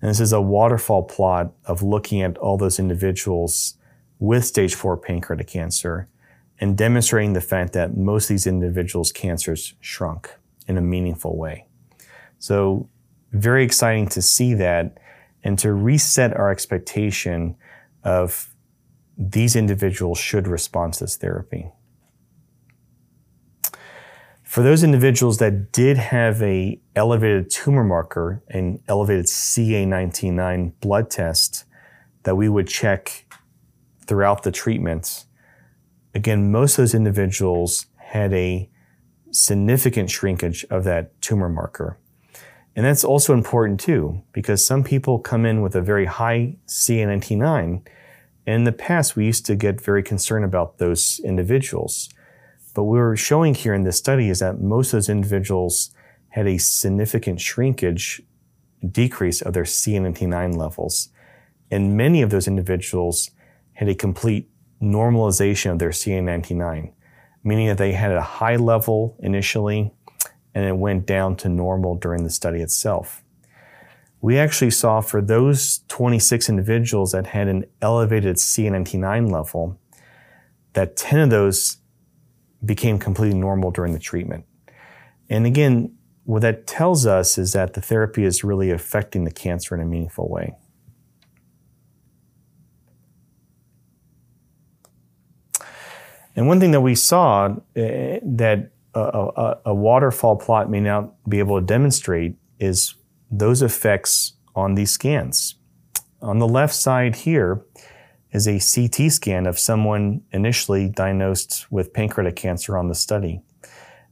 And 0.00 0.08
this 0.08 0.20
is 0.20 0.32
a 0.32 0.40
waterfall 0.40 1.02
plot 1.02 1.52
of 1.64 1.82
looking 1.82 2.22
at 2.22 2.38
all 2.38 2.56
those 2.56 2.78
individuals 2.78 3.74
with 4.18 4.44
stage 4.44 4.74
four 4.74 4.96
pancreatic 4.96 5.46
cancer 5.46 6.08
and 6.60 6.76
demonstrating 6.76 7.34
the 7.34 7.40
fact 7.40 7.72
that 7.72 7.96
most 7.96 8.24
of 8.24 8.28
these 8.28 8.46
individuals' 8.46 9.12
cancers 9.12 9.74
shrunk 9.80 10.30
in 10.66 10.76
a 10.76 10.80
meaningful 10.80 11.36
way. 11.36 11.66
So, 12.38 12.88
very 13.32 13.62
exciting 13.62 14.08
to 14.08 14.22
see 14.22 14.54
that 14.54 14.98
and 15.44 15.58
to 15.58 15.72
reset 15.72 16.34
our 16.34 16.50
expectation 16.50 17.56
of 18.04 18.54
these 19.16 19.54
individuals 19.54 20.18
should 20.18 20.48
respond 20.48 20.94
to 20.94 21.00
this 21.04 21.16
therapy. 21.16 21.70
For 24.42 24.62
those 24.62 24.82
individuals 24.82 25.38
that 25.38 25.72
did 25.72 25.98
have 25.98 26.40
a 26.42 26.80
elevated 26.96 27.50
tumor 27.50 27.84
marker, 27.84 28.42
an 28.48 28.80
elevated 28.88 29.26
CA19-9 29.26 30.72
blood 30.80 31.10
test 31.10 31.64
that 32.22 32.36
we 32.36 32.48
would 32.48 32.66
check 32.66 33.26
throughout 34.08 34.42
the 34.42 34.50
treatments, 34.50 35.26
again, 36.14 36.50
most 36.50 36.72
of 36.72 36.82
those 36.82 36.94
individuals 36.94 37.86
had 37.96 38.32
a 38.32 38.68
significant 39.30 40.10
shrinkage 40.10 40.64
of 40.70 40.82
that 40.84 41.20
tumor 41.20 41.48
marker. 41.48 41.98
And 42.74 42.86
that's 42.86 43.04
also 43.04 43.34
important 43.34 43.78
too, 43.78 44.22
because 44.32 44.66
some 44.66 44.82
people 44.82 45.18
come 45.18 45.44
in 45.44 45.62
with 45.62 45.76
a 45.76 45.82
very 45.82 46.06
high 46.06 46.56
CA19-9. 46.66 47.86
And 48.46 48.54
in 48.54 48.64
the 48.64 48.72
past, 48.72 49.14
we 49.14 49.26
used 49.26 49.44
to 49.46 49.56
get 49.56 49.80
very 49.80 50.02
concerned 50.02 50.44
about 50.44 50.78
those 50.78 51.20
individuals. 51.22 52.08
But 52.74 52.84
what 52.84 52.92
we're 52.92 53.16
showing 53.16 53.54
here 53.54 53.74
in 53.74 53.82
this 53.82 53.98
study 53.98 54.30
is 54.30 54.38
that 54.38 54.60
most 54.60 54.88
of 54.88 54.92
those 54.92 55.08
individuals 55.08 55.92
had 56.30 56.46
a 56.46 56.56
significant 56.56 57.40
shrinkage 57.40 58.22
decrease 58.90 59.42
of 59.42 59.52
their 59.52 59.64
CA19-9 59.64 60.56
levels. 60.56 61.10
And 61.70 61.96
many 61.96 62.22
of 62.22 62.30
those 62.30 62.46
individuals 62.48 63.30
had 63.78 63.88
a 63.88 63.94
complete 63.94 64.50
normalization 64.82 65.70
of 65.70 65.78
their 65.78 65.90
CA19-9, 65.90 66.90
meaning 67.44 67.68
that 67.68 67.78
they 67.78 67.92
had 67.92 68.10
a 68.10 68.20
high 68.20 68.56
level 68.56 69.16
initially 69.20 69.92
and 70.52 70.64
it 70.64 70.76
went 70.76 71.06
down 71.06 71.36
to 71.36 71.48
normal 71.48 71.94
during 71.94 72.24
the 72.24 72.30
study 72.30 72.60
itself. 72.60 73.22
We 74.20 74.36
actually 74.36 74.72
saw 74.72 75.00
for 75.00 75.22
those 75.22 75.84
26 75.86 76.48
individuals 76.48 77.12
that 77.12 77.28
had 77.28 77.46
an 77.46 77.66
elevated 77.80 78.34
CA19-9 78.34 79.30
level, 79.30 79.78
that 80.72 80.96
10 80.96 81.20
of 81.20 81.30
those 81.30 81.76
became 82.64 82.98
completely 82.98 83.38
normal 83.38 83.70
during 83.70 83.92
the 83.92 84.00
treatment. 84.00 84.44
And 85.30 85.46
again, 85.46 85.94
what 86.24 86.42
that 86.42 86.66
tells 86.66 87.06
us 87.06 87.38
is 87.38 87.52
that 87.52 87.74
the 87.74 87.80
therapy 87.80 88.24
is 88.24 88.42
really 88.42 88.72
affecting 88.72 89.22
the 89.22 89.30
cancer 89.30 89.76
in 89.76 89.80
a 89.80 89.84
meaningful 89.84 90.28
way. 90.28 90.56
And 96.38 96.46
one 96.46 96.60
thing 96.60 96.70
that 96.70 96.82
we 96.82 96.94
saw 96.94 97.46
uh, 97.46 97.50
that 97.74 98.70
a, 98.94 99.00
a, 99.00 99.58
a, 99.66 99.74
waterfall 99.74 100.36
plot 100.36 100.70
may 100.70 100.78
not 100.78 101.12
be 101.28 101.40
able 101.40 101.58
to 101.58 101.66
demonstrate 101.66 102.36
is 102.60 102.94
those 103.28 103.60
effects 103.60 104.34
on 104.54 104.76
these 104.76 104.92
scans. 104.92 105.56
On 106.22 106.38
the 106.38 106.46
left 106.46 106.76
side 106.76 107.16
here 107.16 107.66
is 108.30 108.46
a 108.46 108.60
CT 108.60 109.10
scan 109.10 109.48
of 109.48 109.58
someone 109.58 110.22
initially 110.30 110.88
diagnosed 110.88 111.66
with 111.72 111.92
pancreatic 111.92 112.36
cancer 112.36 112.78
on 112.78 112.86
the 112.86 112.94
study. 112.94 113.42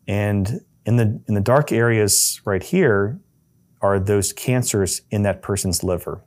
And 0.08 0.62
in 0.84 0.96
the, 0.96 1.22
in 1.28 1.34
the 1.34 1.40
dark 1.40 1.70
areas 1.70 2.40
right 2.44 2.62
here 2.62 3.20
are 3.80 4.00
those 4.00 4.32
cancers 4.32 5.02
in 5.12 5.22
that 5.22 5.42
person's 5.42 5.84
liver. 5.84 6.24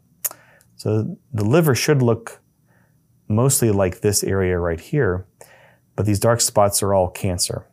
So 0.77 1.17
the 1.33 1.43
liver 1.43 1.75
should 1.75 2.01
look 2.01 2.39
mostly 3.27 3.69
like 3.69 3.99
this 3.99 4.23
area 4.23 4.57
right 4.57 4.79
here 4.79 5.25
but 5.99 6.05
these 6.05 6.21
dark 6.21 6.39
spots 6.39 6.81
are 6.81 6.93
all 6.93 7.09
cancer. 7.09 7.65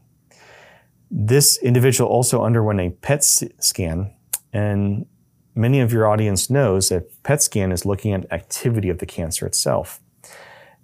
This 1.12 1.62
individual 1.62 2.10
also 2.10 2.42
underwent 2.42 2.80
a 2.80 2.90
PET 2.90 3.22
scan, 3.22 4.12
and 4.52 5.06
many 5.54 5.78
of 5.78 5.92
your 5.92 6.08
audience 6.08 6.50
knows 6.50 6.88
that 6.88 7.22
PET 7.22 7.40
scan 7.40 7.70
is 7.70 7.86
looking 7.86 8.12
at 8.12 8.32
activity 8.32 8.88
of 8.88 8.98
the 8.98 9.06
cancer 9.06 9.46
itself. 9.46 10.00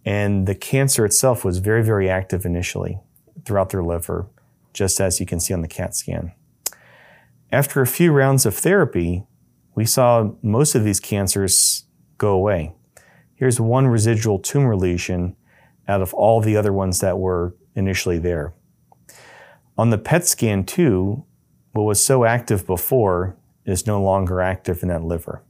And 0.04 0.46
the 0.46 0.54
cancer 0.54 1.04
itself 1.04 1.44
was 1.44 1.58
very, 1.58 1.82
very 1.82 2.08
active 2.08 2.44
initially 2.44 3.00
throughout 3.44 3.70
their 3.70 3.82
liver, 3.82 4.28
just 4.72 5.00
as 5.00 5.18
you 5.18 5.26
can 5.26 5.40
see 5.40 5.52
on 5.52 5.62
the 5.62 5.66
CAT 5.66 5.96
scan. 5.96 6.30
After 7.50 7.80
a 7.82 7.88
few 7.88 8.12
rounds 8.12 8.46
of 8.46 8.54
therapy, 8.54 9.24
we 9.74 9.84
saw 9.84 10.30
most 10.42 10.76
of 10.76 10.84
these 10.84 11.00
cancers 11.00 11.86
go 12.18 12.30
away. 12.34 12.72
Here's 13.34 13.58
one 13.58 13.88
residual 13.88 14.38
tumor 14.38 14.76
lesion 14.76 15.34
out 15.92 16.02
of 16.02 16.14
all 16.14 16.40
the 16.40 16.56
other 16.56 16.72
ones 16.72 17.00
that 17.00 17.18
were 17.18 17.54
initially 17.74 18.18
there. 18.18 18.54
On 19.76 19.90
the 19.90 19.98
PET 19.98 20.26
scan, 20.26 20.64
too, 20.64 21.24
what 21.72 21.84
was 21.84 22.04
so 22.04 22.24
active 22.24 22.66
before 22.66 23.36
is 23.64 23.86
no 23.86 24.02
longer 24.02 24.40
active 24.40 24.82
in 24.82 24.88
that 24.88 25.04
liver. 25.04 25.42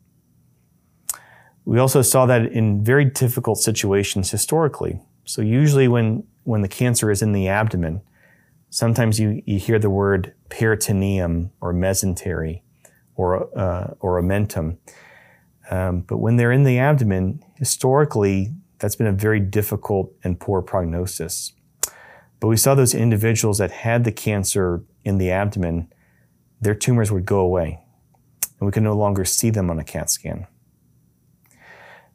We 1.65 1.79
also 1.79 2.03
saw 2.03 2.27
that 2.27 2.53
in 2.53 2.85
very 2.85 3.05
difficult 3.05 3.59
situations 3.59 4.31
historically. 4.31 5.01
So 5.25 5.43
usually 5.43 5.89
when, 5.89 6.25
when 6.43 6.63
the 6.63 6.69
cancer 6.69 7.11
is 7.11 7.23
in 7.23 7.33
the 7.33 7.49
abdomen, 7.49 8.03
sometimes 8.71 9.21
you, 9.21 9.43
you 9.47 9.59
hear 9.59 9.79
the 9.79 9.91
word 9.91 10.35
peritoneum 10.49 11.53
or 11.61 11.73
mesentery 11.73 12.63
or, 13.15 13.57
uh, 13.57 13.95
or 14.01 14.21
omentum. 14.21 14.79
Um, 15.71 16.01
but 16.01 16.19
when 16.19 16.37
they're 16.37 16.53
in 16.53 16.65
the 16.65 16.79
abdomen, 16.79 17.45
historically, 17.57 18.53
that's 18.83 18.97
been 18.97 19.07
a 19.07 19.13
very 19.13 19.39
difficult 19.39 20.13
and 20.25 20.41
poor 20.41 20.61
prognosis. 20.61 21.53
But 22.41 22.49
we 22.49 22.57
saw 22.57 22.75
those 22.75 22.95
individuals 22.95 23.59
that 23.59 23.71
had 23.71 24.03
the 24.03 24.11
cancer 24.11 24.83
in 25.05 25.19
the 25.19 25.31
abdomen, 25.31 25.93
their 26.61 26.75
tumors 26.75 27.13
would 27.13 27.25
go 27.25 27.39
away, 27.39 27.79
and 28.59 28.67
we 28.67 28.73
could 28.73 28.83
no 28.83 28.97
longer 28.97 29.25
see 29.25 29.51
them 29.51 29.71
on 29.71 29.79
a 29.79 29.85
CAT 29.85 30.11
scan. 30.11 30.49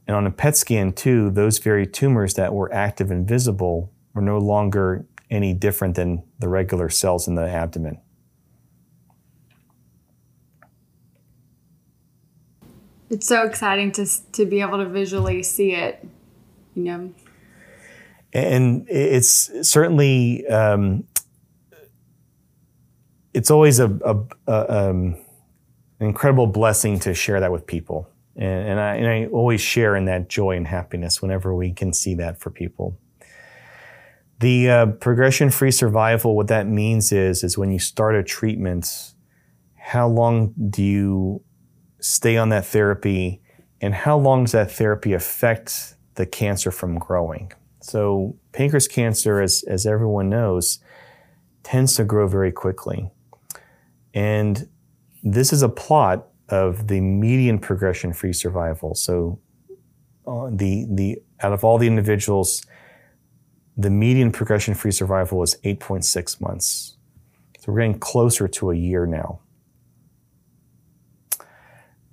And 0.06 0.18
on 0.18 0.28
a 0.28 0.32
PET 0.32 0.58
scan, 0.58 0.92
too, 0.92 1.32
those 1.32 1.60
very 1.60 1.88
tumors 1.88 2.34
that 2.34 2.54
were 2.54 2.72
active 2.74 3.12
and 3.12 3.26
visible 3.26 3.94
were 4.14 4.22
no 4.22 4.38
longer 4.38 5.06
any 5.32 5.54
different 5.54 5.96
than 5.96 6.24
the 6.40 6.50
regular 6.50 6.90
cells 6.90 7.30
in 7.30 7.36
the 7.36 7.48
abdomen. 7.48 8.02
It's 13.10 13.26
so 13.26 13.44
exciting 13.44 13.94
to, 13.94 14.06
to 14.34 14.46
be 14.46 14.60
able 14.60 14.80
to 14.80 14.86
visually 14.86 15.44
see 15.44 15.72
it 15.72 16.06
you 16.78 16.84
know? 16.84 17.14
and 18.34 18.86
it's 18.90 19.50
certainly 19.68 20.46
um, 20.48 21.04
it's 23.34 23.50
always 23.52 23.80
a, 23.80 23.88
a, 24.06 24.18
a 24.48 24.90
um, 24.90 25.18
an 26.00 26.08
incredible 26.08 26.48
blessing 26.48 27.00
to 27.00 27.14
share 27.14 27.40
that 27.40 27.52
with 27.52 27.66
people, 27.66 28.08
and, 28.36 28.70
and, 28.70 28.80
I, 28.80 28.96
and 28.96 29.08
I 29.08 29.26
always 29.32 29.62
share 29.62 29.96
in 29.96 30.06
that 30.06 30.30
joy 30.30 30.56
and 30.56 30.68
happiness 30.68 31.22
whenever 31.22 31.56
we 31.56 31.72
can 31.72 31.94
see 31.94 32.14
that 32.16 32.40
for 32.40 32.52
people. 32.52 33.00
The 34.40 34.70
uh, 34.70 34.86
progression-free 34.86 35.72
survival, 35.72 36.36
what 36.36 36.48
that 36.50 36.68
means 36.68 37.12
is, 37.12 37.44
is 37.44 37.58
when 37.58 37.72
you 37.72 37.80
start 37.80 38.14
a 38.14 38.22
treatment, 38.22 39.14
how 39.76 40.08
long 40.08 40.54
do 40.70 40.84
you 40.84 41.42
stay 42.00 42.38
on 42.38 42.50
that 42.50 42.68
therapy, 42.68 43.42
and 43.82 43.96
how 43.96 44.20
long 44.20 44.44
does 44.44 44.52
that 44.52 44.72
therapy 44.72 45.14
affect 45.14 45.96
the 46.18 46.26
cancer 46.26 46.70
from 46.70 47.00
growing? 47.00 47.52
So 47.80 48.36
pancreas 48.52 48.88
cancer, 48.88 49.42
as, 49.42 49.64
as 49.68 49.86
everyone 49.86 50.30
knows, 50.30 50.80
tends 51.64 51.96
to 51.96 52.04
grow 52.04 52.28
very 52.28 52.52
quickly. 52.52 53.10
And 54.14 54.68
this 55.24 55.54
is 55.54 55.62
a 55.62 55.70
plot 55.70 56.28
of 56.50 56.88
the 56.88 57.02
median 57.02 57.60
progression-free 57.60 58.34
survival. 58.34 58.96
So 58.96 59.40
uh, 60.26 60.50
the, 60.52 60.86
the, 60.90 61.22
out 61.42 61.54
of 61.54 61.64
all 61.64 61.78
the 61.78 61.88
individuals, 61.88 62.66
the 63.76 63.90
median 63.90 64.32
progression-free 64.32 64.92
survival 64.92 65.38
was 65.38 65.56
8.6 65.64 66.42
months. 66.42 66.98
So 67.60 67.72
we're 67.72 67.80
getting 67.80 68.00
closer 68.00 68.48
to 68.48 68.72
a 68.72 68.76
year 68.76 69.06
now. 69.06 69.42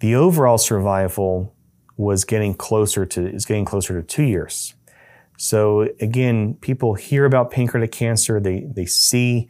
The 0.00 0.14
overall 0.16 0.58
survival 0.58 1.53
was 1.96 2.24
getting 2.24 2.54
closer 2.54 3.06
to, 3.06 3.26
is 3.26 3.44
getting 3.46 3.64
closer 3.64 4.00
to 4.00 4.06
two 4.06 4.24
years. 4.24 4.74
So 5.36 5.88
again, 6.00 6.54
people 6.54 6.94
hear 6.94 7.24
about 7.24 7.50
pancreatic 7.50 7.92
cancer. 7.92 8.40
They, 8.40 8.60
they 8.60 8.86
see 8.86 9.48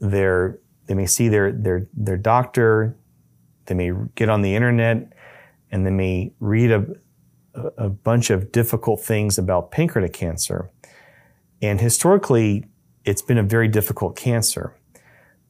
their, 0.00 0.58
they 0.86 0.94
may 0.94 1.06
see 1.06 1.28
their, 1.28 1.52
their, 1.52 1.88
their 1.94 2.16
doctor. 2.16 2.96
They 3.66 3.74
may 3.74 3.92
get 4.14 4.28
on 4.28 4.42
the 4.42 4.54
internet 4.54 5.12
and 5.70 5.86
they 5.86 5.90
may 5.90 6.32
read 6.40 6.70
a, 6.70 6.86
a 7.76 7.88
bunch 7.88 8.30
of 8.30 8.52
difficult 8.52 9.00
things 9.00 9.38
about 9.38 9.70
pancreatic 9.70 10.12
cancer. 10.12 10.70
And 11.62 11.80
historically, 11.80 12.66
it's 13.04 13.22
been 13.22 13.38
a 13.38 13.42
very 13.42 13.68
difficult 13.68 14.16
cancer. 14.16 14.74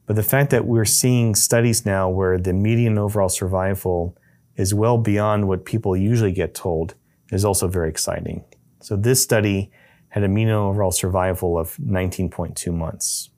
But 0.05 0.15
the 0.15 0.23
fact 0.23 0.51
that 0.51 0.65
we're 0.65 0.85
seeing 0.85 1.35
studies 1.35 1.85
now 1.85 2.09
where 2.09 2.37
the 2.37 2.53
median 2.53 2.97
overall 2.97 3.29
survival 3.29 4.17
is 4.55 4.73
well 4.73 4.97
beyond 4.97 5.47
what 5.47 5.65
people 5.65 5.95
usually 5.95 6.31
get 6.31 6.53
told 6.53 6.95
is 7.31 7.43
also 7.43 7.67
very 7.67 7.89
exciting. 7.89 8.43
So 8.81 8.95
this 8.95 9.21
study 9.21 9.71
had 10.09 10.23
a 10.23 10.27
mean 10.27 10.49
overall 10.49 10.91
survival 10.91 11.57
of 11.57 11.75
19.2 11.77 12.73
months. 12.73 13.29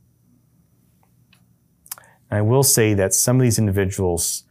I 2.30 2.42
will 2.42 2.64
say 2.64 2.94
that 2.94 3.14
some 3.14 3.38
of 3.38 3.42
these 3.42 3.58
individuals 3.58 4.44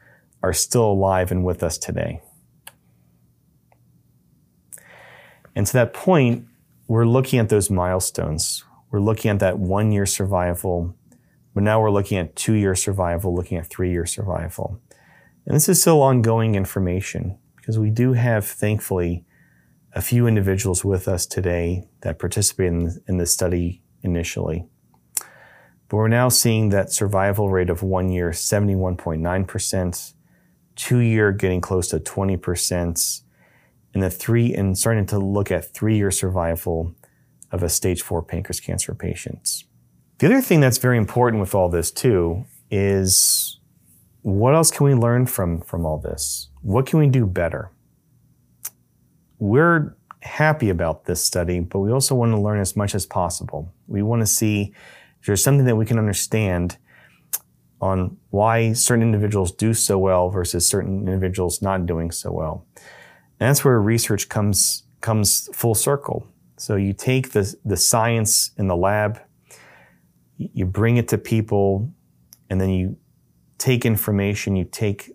are 0.42 0.52
still 0.52 0.85
alive 0.85 1.31
and 1.31 1.44
with 1.44 1.62
us 1.62 1.76
today. 1.79 2.22
And 5.55 5.66
to 5.66 5.72
that 5.74 5.92
point, 5.92 6.46
we're 6.88 7.07
looking 7.07 7.38
at 7.38 7.48
those 7.48 7.70
milestones. 7.70 8.64
We're 8.90 9.00
looking 9.00 9.31
at 9.31 9.38
that 9.40 9.59
one 9.59 9.92
year 9.92 10.07
survival, 10.07 10.94
but 11.55 11.62
now 11.62 11.81
we're 11.81 11.90
looking 11.90 12.18
at 12.18 12.37
two 12.37 12.55
year 12.55 12.74
survival, 12.74 13.35
looking 13.35 13.59
at 13.59 13.66
three 13.66 13.90
year 13.90 14.07
survival. 14.07 14.81
And 15.46 15.54
this 15.54 15.68
is 15.68 15.80
still 15.80 16.02
ongoing 16.02 16.56
information 16.56 17.38
because 17.56 17.78
we 17.78 17.90
do 17.90 18.12
have, 18.14 18.44
thankfully, 18.44 19.24
a 19.92 20.02
few 20.02 20.26
individuals 20.26 20.85
with 20.85 21.09
us 21.09 21.24
today 21.24 21.88
that 22.02 22.18
participated 22.18 22.72
in, 22.72 23.02
in 23.09 23.16
this 23.16 23.32
study 23.32 23.82
initially. 24.02 24.66
But 25.88 25.96
we're 25.96 26.09
now 26.09 26.28
seeing 26.28 26.70
that 26.70 26.92
survival 26.92 27.48
rate 27.48 27.70
of 27.70 27.82
one 27.82 28.11
year, 28.11 28.30
71.9%, 28.30 30.12
two 30.74 30.98
year 30.98 31.32
getting 31.32 31.61
close 31.61 31.88
to 31.88 32.00
20%, 32.00 33.22
and 33.94 34.02
the 34.02 34.11
three, 34.11 34.52
and 34.52 34.76
starting 34.76 35.06
to 35.06 35.18
look 35.18 35.50
at 35.50 35.72
three 35.72 35.96
year 35.96 36.11
survival 36.11 36.94
of 37.52 37.62
a 37.62 37.68
stage 37.68 38.02
four 38.02 38.22
pancreas 38.22 38.61
cancer 38.61 38.94
patients. 38.94 39.64
The 40.18 40.26
other 40.26 40.40
thing 40.40 40.61
that's 40.61 40.78
very 40.78 40.98
important 40.98 41.40
with 41.40 41.54
all 41.54 41.68
this 41.68 41.90
too 41.90 42.44
is 42.70 43.61
what 44.34 44.54
else 44.54 44.70
can 44.70 44.86
we 44.86 44.94
learn 44.94 45.26
from, 45.26 45.60
from 45.60 45.86
all 45.86 45.98
this? 45.98 46.48
What 46.62 46.86
can 46.86 46.98
we 46.98 47.06
do 47.06 47.26
better? 47.26 47.70
we're 49.38 49.96
happy 50.22 50.70
about 50.70 51.04
this 51.04 51.22
study, 51.24 51.60
but 51.60 51.78
we 51.80 51.92
also 51.92 52.14
want 52.14 52.32
to 52.32 52.40
learn 52.40 52.60
as 52.60 52.76
much 52.76 52.94
as 52.94 53.06
possible. 53.06 53.72
We 53.86 54.02
want 54.02 54.22
to 54.22 54.26
see 54.26 54.74
if 55.20 55.26
there's 55.26 55.42
something 55.42 55.66
that 55.66 55.76
we 55.76 55.86
can 55.86 55.98
understand 55.98 56.78
on 57.80 58.16
why 58.30 58.72
certain 58.72 59.02
individuals 59.02 59.52
do 59.52 59.74
so 59.74 59.98
well 59.98 60.30
versus 60.30 60.68
certain 60.68 61.06
individuals 61.06 61.60
not 61.60 61.86
doing 61.86 62.10
so 62.10 62.32
well. 62.32 62.66
And 63.38 63.50
that's 63.50 63.64
where 63.64 63.80
research 63.80 64.28
comes 64.28 64.84
comes 65.02 65.48
full 65.52 65.74
circle. 65.74 66.26
So 66.56 66.76
you 66.76 66.94
take 66.94 67.32
the, 67.32 67.54
the 67.66 67.76
science 67.76 68.50
in 68.56 68.66
the 68.66 68.74
lab, 68.74 69.20
you 70.38 70.64
bring 70.64 70.96
it 70.96 71.06
to 71.08 71.18
people, 71.18 71.92
and 72.48 72.58
then 72.58 72.70
you 72.70 72.96
take 73.58 73.84
information, 73.84 74.56
you 74.56 74.64
take 74.64 75.12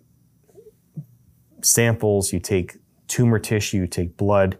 samples, 1.62 2.32
you 2.32 2.40
take 2.40 2.78
tumor 3.08 3.38
tissue, 3.38 3.78
you 3.78 3.86
take 3.86 4.16
blood, 4.16 4.58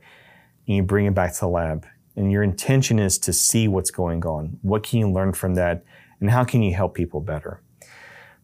and 0.66 0.76
you 0.76 0.82
bring 0.82 1.06
it 1.06 1.14
back 1.14 1.34
to 1.34 1.40
the 1.40 1.48
lab. 1.48 1.86
And 2.14 2.30
your 2.30 2.42
intention 2.42 2.98
is 2.98 3.18
to 3.18 3.32
see 3.32 3.68
what's 3.68 3.90
going 3.90 4.24
on. 4.26 4.58
What 4.62 4.82
can 4.82 4.98
you 4.98 5.10
learn 5.10 5.32
from 5.32 5.54
that? 5.54 5.84
And 6.20 6.30
how 6.30 6.44
can 6.44 6.62
you 6.62 6.74
help 6.74 6.94
people 6.94 7.20
better? 7.20 7.62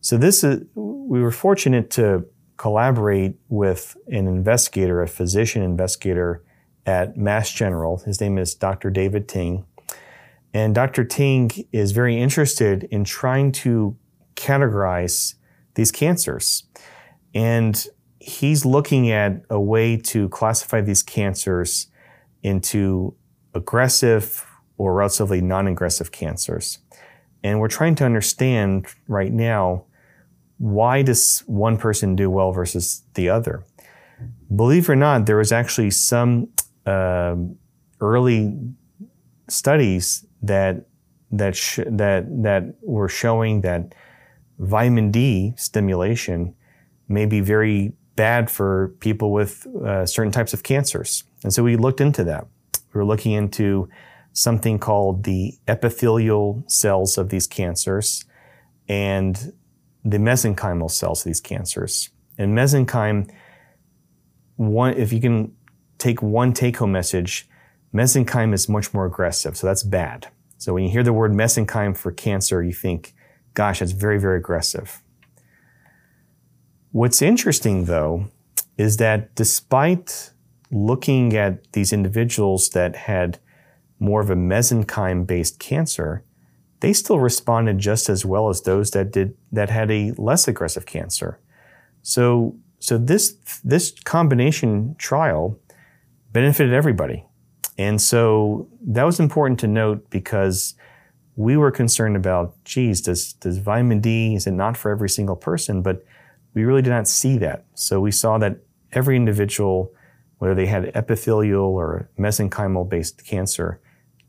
So 0.01 0.17
this 0.17 0.43
is, 0.43 0.65
we 0.75 1.21
were 1.21 1.31
fortunate 1.31 1.91
to 1.93 2.27
collaborate 2.57 3.35
with 3.49 3.97
an 4.09 4.27
investigator, 4.27 5.03
a 5.03 5.09
physician 5.09 5.63
investigator 5.63 6.43
at 6.87 7.17
Mass 7.17 7.53
General. 7.53 7.99
His 7.99 8.21
name 8.21 8.39
is 8.39 8.55
Dr. 8.55 8.91
David 8.91 9.29
Ting. 9.29 9.65
And 10.55 10.75
Dr. 10.75 11.05
Ting 11.05 11.51
is 11.73 11.93
very 11.93 12.19
interested 12.19 12.85
in 12.85 13.05
trying 13.05 13.53
to 13.53 13.97
categorize 14.39 15.35
these 15.75 15.93
cancers. 15.93 16.65
And 17.35 17.87
he's 18.21 18.65
looking 18.65 19.11
at 19.11 19.43
a 19.51 19.61
way 19.61 19.97
to 19.97 20.29
classify 20.29 20.81
these 20.81 21.03
cancers 21.03 21.89
into 22.43 23.15
aggressive 23.55 24.47
or 24.77 24.95
relatively 24.95 25.41
non-aggressive 25.41 26.13
cancers. 26.13 26.79
And 27.43 27.61
we're 27.61 27.69
trying 27.69 27.95
to 27.97 28.05
understand 28.05 28.87
right 29.07 29.33
now 29.33 29.85
why 30.59 31.03
does 31.03 31.45
one 31.47 31.77
person 31.77 32.17
do 32.17 32.29
well 32.31 32.53
versus 32.53 33.05
the 33.15 33.29
other? 33.29 33.65
Believe 34.55 34.89
it 34.89 34.93
or 34.93 34.97
not, 34.97 35.27
there 35.27 35.37
was 35.37 35.53
actually 35.53 35.93
some 35.93 36.49
uh, 36.85 37.37
early 38.01 38.59
studies 39.49 40.27
that 40.43 40.87
that 41.31 41.55
sh- 41.55 41.87
that 41.87 42.27
that 42.43 42.75
were 42.83 43.09
showing 43.09 43.61
that 43.61 43.95
vitamin 44.59 45.11
D 45.11 45.55
stimulation 45.57 46.55
may 47.09 47.27
be 47.27 47.41
very 47.41 47.93
bad 48.17 48.51
for 48.51 48.95
people 49.01 49.33
with 49.33 49.67
uh, 49.85 50.05
certain 50.05 50.33
types 50.33 50.53
of 50.53 50.63
cancers. 50.63 51.25
And 51.45 51.53
so 51.53 51.63
we 51.63 51.77
looked 51.77 52.01
into 52.01 52.25
that. 52.25 52.47
We 52.93 52.99
were 52.99 53.05
looking 53.05 53.33
into 53.33 53.89
something 54.33 54.79
called 54.79 55.25
the 55.25 55.55
epithelial 55.69 56.65
cells 56.67 57.19
of 57.19 57.29
these 57.29 57.47
cancers 57.47 58.25
and 58.89 59.53
the 60.05 60.19
mesenchymal 60.19 60.91
cells 60.91 61.21
of 61.21 61.25
these 61.25 61.41
cancers. 61.41 62.11
And 62.39 62.57
mesenchyme, 62.57 63.31
one, 64.57 64.95
if 64.95 65.13
you 65.13 65.21
can 65.21 65.53
take 65.99 66.23
one 66.23 66.53
take-home 66.53 66.93
message, 66.93 67.49
mesenchyme 67.93 68.53
is 68.53 68.69
much 68.69 68.95
more 68.95 69.07
aggressive, 69.07 69.57
so 69.57 69.67
that's 69.67 69.83
bad. 69.83 70.29
So 70.57 70.75
when 70.75 70.85
you 70.85 70.91
hear 70.91 71.03
the 71.03 71.13
word 71.13 71.33
mesenchyme 71.33 71.97
for 71.97 72.13
cancer, 72.13 72.63
you 72.63 72.73
think, 72.73 73.15
gosh, 73.55 73.81
that's 73.81 73.93
very, 73.93 74.19
very 74.19 74.39
aggressive. 74.39 75.03
What's 76.93 77.21
interesting, 77.21 77.85
though, 77.85 78.31
is 78.77 78.97
that 78.97 79.35
despite 79.35 80.31
looking 80.71 81.35
at 81.35 81.73
these 81.73 81.93
individuals 81.93 82.71
that 82.71 82.97
had 82.97 83.39
more 83.99 84.21
of 84.21 84.31
a 84.31 84.37
mesenchyme 84.37 85.27
based 85.27 85.59
cancer, 85.59 86.25
they 86.81 86.93
still 86.93 87.19
responded 87.19 87.79
just 87.79 88.09
as 88.09 88.25
well 88.25 88.49
as 88.49 88.63
those 88.63 88.93
that 88.93 89.11
did 89.11 89.37
that 89.51 89.71
had 89.71 89.91
a 89.91 90.13
less 90.17 90.47
aggressive 90.47 90.87
cancer. 90.87 91.41
So, 92.03 92.57
so 92.79 92.97
this 92.97 93.35
this 93.65 93.91
combination 94.05 94.95
trial 94.99 95.59
benefited 96.33 96.73
everybody, 96.73 97.25
and 97.77 98.01
so 98.01 98.69
that 98.83 99.05
was 99.05 99.19
important 99.19 99.59
to 99.61 99.67
note 99.67 100.09
because 100.11 100.75
we 101.39 101.57
were 101.57 101.71
concerned 101.71 102.17
about, 102.17 102.53
geez, 102.65 103.01
does 103.01 103.33
does 103.35 103.59
vitamin 103.59 104.01
D 104.01 104.35
is 104.35 104.49
it 104.49 104.51
not 104.51 104.77
for 104.77 104.91
every 104.91 105.09
single 105.09 105.37
person, 105.37 105.83
but 105.83 106.05
we 106.53 106.65
really 106.65 106.83
did 106.83 106.91
not 106.91 107.07
see 107.07 107.39
that. 107.39 107.65
So 107.75 108.01
we 108.01 108.11
saw 108.11 108.39
that 108.39 108.57
every 108.91 109.15
individual, 109.15 109.95
whether 110.39 110.57
they 110.57 110.67
had 110.67 110.91
epithelial 110.97 111.63
or 111.63 112.11
mesenchymal 112.19 112.89
based 112.89 113.25
cancer, 113.25 113.81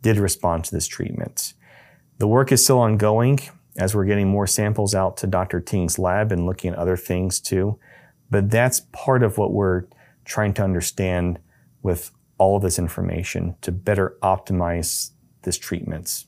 did 0.03 0.18
respond 0.18 0.66
to 0.66 0.72
this 0.72 0.86
treatment. 0.86 1.53
The 2.20 2.28
work 2.28 2.51
is 2.51 2.64
still 2.64 2.78
ongoing 2.78 3.39
as 3.76 3.95
we're 3.95 4.05
getting 4.05 4.28
more 4.28 4.45
samples 4.45 4.93
out 4.93 5.18
to 5.18 5.28
Dr. 5.28 5.60
Ting's 5.60 5.97
lab 5.97 6.32
and 6.32 6.45
looking 6.45 6.74
at 6.74 6.78
other 6.78 6.97
things 6.97 7.39
too. 7.39 7.80
But 8.30 8.51
that's 8.51 8.82
part 8.91 9.24
of 9.24 9.39
what 9.39 9.51
we're 9.51 9.86
trying 10.26 10.53
to 10.55 10.64
understand 10.64 11.39
with 11.82 12.12
all 12.38 12.60
this 12.60 12.78
information 12.78 13.55
to 13.62 13.72
better 13.72 14.16
optimize 14.22 15.10
this 15.41 15.57
treatment. 15.57 16.26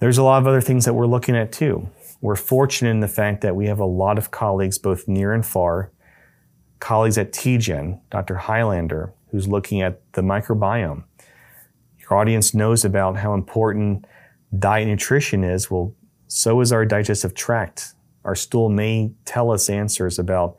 There's 0.00 0.18
a 0.18 0.22
lot 0.22 0.40
of 0.40 0.46
other 0.46 0.62
things 0.62 0.86
that 0.86 0.94
we're 0.94 1.06
looking 1.06 1.36
at 1.36 1.52
too. 1.52 1.88
We're 2.22 2.36
fortunate 2.36 2.90
in 2.90 3.00
the 3.00 3.08
fact 3.08 3.42
that 3.42 3.54
we 3.54 3.66
have 3.66 3.78
a 3.78 3.84
lot 3.84 4.16
of 4.16 4.30
colleagues, 4.30 4.78
both 4.78 5.06
near 5.06 5.32
and 5.32 5.44
far, 5.44 5.92
colleagues 6.80 7.18
at 7.18 7.32
TGen, 7.32 8.00
Dr. 8.10 8.36
Highlander, 8.36 9.12
who's 9.30 9.46
looking 9.46 9.82
at 9.82 10.00
the 10.14 10.22
microbiome. 10.22 11.04
Your 11.98 12.14
audience 12.14 12.54
knows 12.54 12.82
about 12.82 13.18
how 13.18 13.34
important 13.34 14.06
diet 14.58 14.82
and 14.82 14.92
nutrition 14.92 15.44
is. 15.44 15.70
Well, 15.70 15.94
so 16.28 16.60
is 16.62 16.72
our 16.72 16.86
digestive 16.86 17.34
tract. 17.34 17.94
Our 18.24 18.34
stool 18.34 18.70
may 18.70 19.12
tell 19.26 19.50
us 19.50 19.68
answers 19.68 20.18
about 20.18 20.56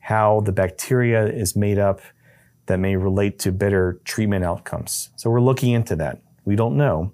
how 0.00 0.40
the 0.40 0.52
bacteria 0.52 1.26
is 1.26 1.56
made 1.56 1.78
up 1.78 2.00
that 2.66 2.78
may 2.78 2.96
relate 2.96 3.38
to 3.40 3.52
better 3.52 4.00
treatment 4.04 4.44
outcomes. 4.44 5.10
So 5.16 5.30
we're 5.30 5.40
looking 5.40 5.72
into 5.72 5.96
that. 5.96 6.20
We 6.44 6.56
don't 6.56 6.76
know, 6.76 7.12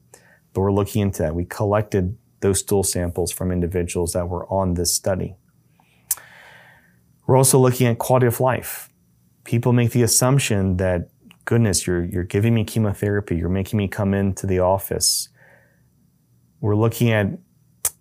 but 0.58 0.62
we're 0.62 0.72
looking 0.72 1.02
into 1.02 1.22
that. 1.22 1.36
We 1.36 1.44
collected 1.44 2.18
those 2.40 2.58
stool 2.58 2.82
samples 2.82 3.30
from 3.30 3.52
individuals 3.52 4.12
that 4.14 4.28
were 4.28 4.44
on 4.52 4.74
this 4.74 4.92
study. 4.92 5.36
We're 7.28 7.36
also 7.36 7.60
looking 7.60 7.86
at 7.86 8.00
quality 8.00 8.26
of 8.26 8.40
life. 8.40 8.90
People 9.44 9.72
make 9.72 9.92
the 9.92 10.02
assumption 10.02 10.76
that, 10.78 11.10
goodness, 11.44 11.86
you're, 11.86 12.04
you're 12.04 12.24
giving 12.24 12.54
me 12.54 12.64
chemotherapy, 12.64 13.36
you're 13.36 13.48
making 13.48 13.76
me 13.76 13.86
come 13.86 14.14
into 14.14 14.48
the 14.48 14.58
office. 14.58 15.28
We're 16.60 16.74
looking 16.74 17.12
at 17.12 17.38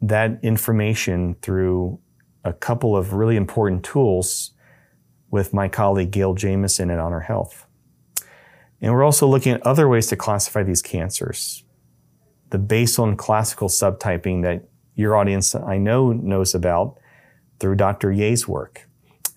that 0.01 0.39
information 0.41 1.35
through 1.43 1.99
a 2.43 2.53
couple 2.53 2.97
of 2.97 3.13
really 3.13 3.35
important 3.35 3.83
tools 3.83 4.49
with 5.29 5.53
my 5.53 5.67
colleague 5.67 6.09
Gayle 6.09 6.33
Jameson 6.33 6.89
at 6.89 6.97
Honor 6.97 7.19
Health. 7.19 7.67
And 8.81 8.91
we're 8.93 9.03
also 9.03 9.27
looking 9.27 9.53
at 9.53 9.61
other 9.61 9.87
ways 9.87 10.07
to 10.07 10.15
classify 10.15 10.63
these 10.63 10.81
cancers. 10.81 11.63
The 12.49 12.57
basal 12.57 13.05
and 13.05 13.17
classical 13.17 13.67
subtyping 13.67 14.43
that 14.43 14.67
your 14.95 15.15
audience 15.15 15.53
I 15.53 15.77
know 15.77 16.11
knows 16.11 16.55
about 16.55 16.97
through 17.59 17.75
Dr. 17.75 18.11
Yeh's 18.11 18.47
work 18.47 18.87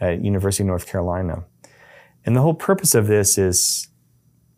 at 0.01 0.25
University 0.25 0.63
of 0.63 0.69
North 0.69 0.87
Carolina. 0.87 1.45
And 2.25 2.37
the 2.37 2.41
whole 2.41 2.55
purpose 2.55 2.95
of 2.95 3.07
this 3.07 3.39
is 3.39 3.89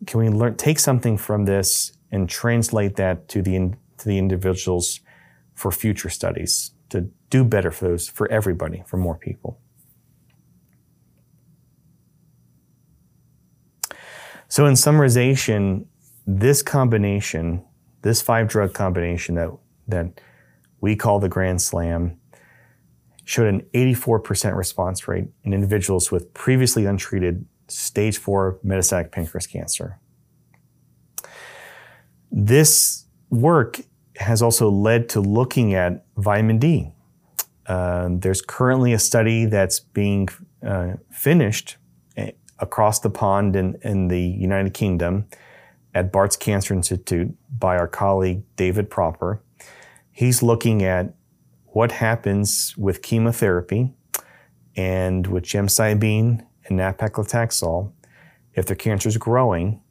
can 0.05 0.19
we 0.19 0.29
learn 0.29 0.55
take 0.55 0.79
something 0.79 1.17
from 1.17 1.45
this 1.45 1.93
and 2.11 2.29
translate 2.29 2.95
that 2.97 3.27
to 3.29 3.41
the 3.41 3.73
to 3.97 4.05
the 4.05 4.17
individuals 4.17 4.99
for 5.55 5.71
future 5.71 6.09
studies 6.09 6.71
to 6.89 7.09
do 7.29 7.43
better 7.43 7.71
for 7.71 7.85
those 7.85 8.07
for 8.07 8.29
everybody, 8.31 8.83
for 8.85 8.97
more 8.97 9.15
people. 9.15 9.59
So, 14.47 14.67
in 14.67 14.73
summarization, 14.73 15.85
this 16.27 16.61
combination, 16.61 17.63
this 18.03 18.21
five 18.21 18.47
drug 18.47 18.73
combination 18.73 19.35
that, 19.35 19.49
that 19.87 20.21
we 20.79 20.95
call 20.95 21.19
the 21.19 21.29
Grand 21.29 21.61
Slam, 21.61 22.17
showed 23.25 23.47
an 23.47 23.61
84% 23.73 24.55
response 24.55 25.07
rate 25.07 25.25
in 25.43 25.53
individuals 25.53 26.11
with 26.11 26.33
previously 26.33 26.85
untreated 26.85 27.45
stage 27.69 28.17
four 28.17 28.59
metastatic 28.65 29.11
pancreas 29.11 29.47
cancer. 29.47 29.99
This 32.31 33.05
work 33.29 33.79
has 34.17 34.41
also 34.41 34.69
led 34.69 35.07
to 35.09 35.21
looking 35.21 35.73
at 35.73 36.05
vitamin 36.17 36.59
D. 36.59 36.91
Uh, 37.65 38.09
there's 38.11 38.41
currently 38.41 38.91
a 38.91 38.99
study 38.99 39.45
that's 39.45 39.79
being 39.79 40.27
uh, 40.65 40.93
finished 41.09 41.77
across 42.59 42.99
the 42.99 43.09
pond 43.09 43.55
in, 43.55 43.77
in 43.83 44.09
the 44.09 44.21
United 44.21 44.73
Kingdom 44.73 45.27
at 45.93 46.11
Bart's 46.11 46.35
Cancer 46.35 46.73
Institute 46.73 47.35
by 47.59 47.77
our 47.77 47.87
colleague 47.87 48.43
David 48.55 48.89
Proper. 48.89 49.41
He's 50.11 50.43
looking 50.43 50.83
at 50.83 51.13
what 51.67 51.91
happens 51.91 52.75
with 52.77 53.01
chemotherapy 53.01 53.93
and 54.75 55.27
with 55.27 55.43
gemcitabine 55.43 56.45
and 56.65 56.77
nab-paclitaxel 56.77 57.91
if 58.53 58.65
their 58.65 58.75
cancer 58.75 59.09
is 59.09 59.17
growing, 59.17 59.81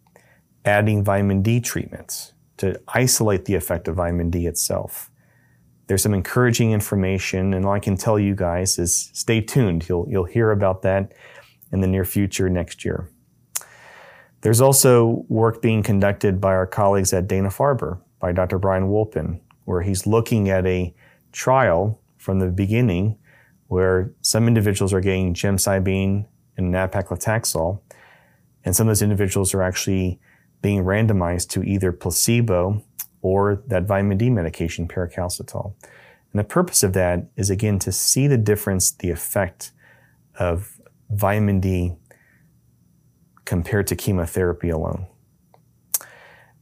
adding 0.65 1.03
vitamin 1.05 1.43
D 1.43 1.61
treatments 1.61 2.33
to 2.59 2.81
isolate 2.89 3.45
the 3.45 3.55
effect 3.55 3.89
of 3.89 3.97
vitamin 3.97 4.31
D 4.31 4.47
itself. 4.47 5.11
There's 5.89 6.03
some 6.03 6.15
encouraging 6.15 6.71
information, 6.71 7.53
and 7.53 7.67
all 7.67 7.73
I 7.73 7.81
can 7.81 7.97
tell 7.97 8.19
you 8.19 8.37
guys 8.37 8.79
is 8.79 9.11
stay 9.13 9.41
tuned. 9.41 9.89
You'll, 9.89 10.07
you'll 10.09 10.25
hear 10.25 10.53
about 10.53 10.83
that 10.83 11.13
in 11.73 11.81
the 11.81 11.89
near 11.89 12.05
future 12.05 12.49
next 12.49 12.85
year. 12.85 13.09
There's 14.43 14.61
also 14.61 15.25
work 15.29 15.63
being 15.63 15.83
conducted 15.83 16.41
by 16.41 16.53
our 16.53 16.67
colleagues 16.67 17.13
at 17.13 17.29
Dana-Farber, 17.29 18.01
by 18.19 18.33
Dr. 18.33 18.59
Brian 18.59 18.89
Wolpin, 18.89 19.41
where 19.65 19.83
he's 19.83 20.07
looking 20.07 20.51
at 20.51 20.67
a 20.67 20.95
trial 21.31 22.01
from 22.19 22.41
the 22.41 22.49
beginning 22.49 23.17
where 23.69 24.13
some 24.21 24.49
individuals 24.49 24.93
are 24.93 25.01
getting 25.01 25.33
gemcitabine 25.33 26.27
and 26.57 26.71
nab-paclitaxel, 26.71 27.81
and 28.65 28.77
some 28.77 28.87
of 28.87 28.91
those 28.91 29.03
individuals 29.03 29.55
are 29.55 29.63
actually 29.63 30.21
being 30.61 30.85
randomized 30.85 31.49
to 31.49 31.63
either 31.63 31.91
placebo 31.91 32.85
or 33.23 33.63
that 33.69 33.85
vitamin 33.85 34.19
D 34.19 34.29
medication, 34.29 34.87
paricalcitol. 34.87 35.75
And 36.33 36.39
the 36.39 36.45
purpose 36.45 36.83
of 36.83 36.93
that 36.95 37.29
is 37.37 37.49
again 37.49 37.79
to 37.81 37.93
see 37.93 38.27
the 38.27 38.39
difference, 38.39 38.91
the 38.91 39.11
effect 39.11 39.73
of 40.39 40.81
vitamin 41.11 41.61
D 41.61 41.95
compared 43.53 43.87
to 43.87 43.95
chemotherapy 43.95 44.71
alone. 44.71 45.07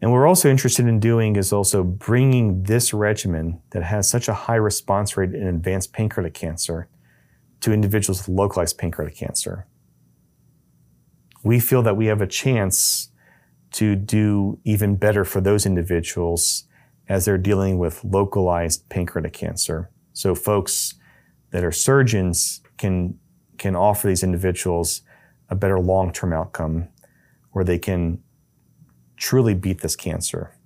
And 0.00 0.10
what 0.10 0.16
we're 0.16 0.26
also 0.26 0.50
interested 0.50 0.88
in 0.88 0.98
doing 0.98 1.36
is 1.36 1.52
also 1.52 1.84
bringing 1.84 2.64
this 2.64 2.92
regimen 2.92 3.60
that 3.70 3.84
has 3.84 4.10
such 4.10 4.26
a 4.26 4.34
high 4.34 4.56
response 4.56 5.16
rate 5.16 5.32
in 5.32 5.46
advanced 5.46 5.92
pancreatic 5.92 6.34
cancer 6.34 6.88
to 7.60 7.72
individuals 7.72 8.18
with 8.18 8.36
localized 8.36 8.76
pancreatic 8.76 9.14
cancer. 9.14 9.68
We 11.44 11.60
feel 11.60 11.80
that 11.84 11.96
we 11.96 12.06
have 12.06 12.20
a 12.20 12.26
chance 12.26 13.12
to 13.74 13.94
do 13.94 14.58
even 14.64 14.96
better 14.96 15.24
for 15.24 15.40
those 15.40 15.66
individuals 15.66 16.64
as 17.08 17.24
they're 17.24 17.38
dealing 17.38 17.78
with 17.78 18.02
localized 18.02 18.88
pancreatic 18.88 19.32
cancer. 19.32 19.92
So 20.12 20.34
folks 20.34 20.94
that 21.52 21.62
are 21.62 21.70
surgeons 21.70 22.62
can 22.78 23.16
can 23.58 23.76
offer 23.76 24.08
these 24.08 24.24
individuals 24.24 25.02
a 25.50 25.54
better 25.54 25.78
long 25.78 26.12
term 26.12 26.32
outcome 26.32 26.88
where 27.52 27.64
they 27.64 27.78
can 27.78 28.22
truly 29.16 29.54
beat 29.54 29.80
this 29.80 29.96
cancer. 29.96 30.56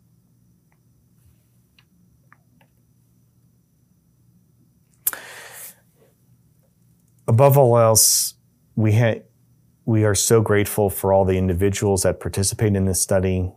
Above 7.26 7.56
all 7.56 7.78
else, 7.78 8.34
we, 8.76 8.92
ha- 8.94 9.22
we 9.86 10.04
are 10.04 10.14
so 10.14 10.42
grateful 10.42 10.90
for 10.90 11.12
all 11.12 11.24
the 11.24 11.38
individuals 11.38 12.02
that 12.02 12.20
participate 12.20 12.76
in 12.76 12.84
this 12.84 13.00
study, 13.00 13.50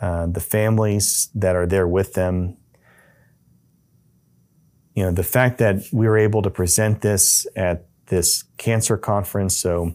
uh, 0.00 0.26
the 0.26 0.40
families 0.40 1.28
that 1.34 1.54
are 1.54 1.66
there 1.66 1.86
with 1.86 2.14
them. 2.14 2.56
You 4.94 5.04
know, 5.04 5.10
the 5.12 5.22
fact 5.22 5.58
that 5.58 5.84
we 5.92 6.08
were 6.08 6.18
able 6.18 6.42
to 6.42 6.50
present 6.50 7.02
this 7.02 7.46
at 7.54 7.86
this 8.06 8.44
cancer 8.56 8.96
conference 8.96 9.56
so 9.56 9.94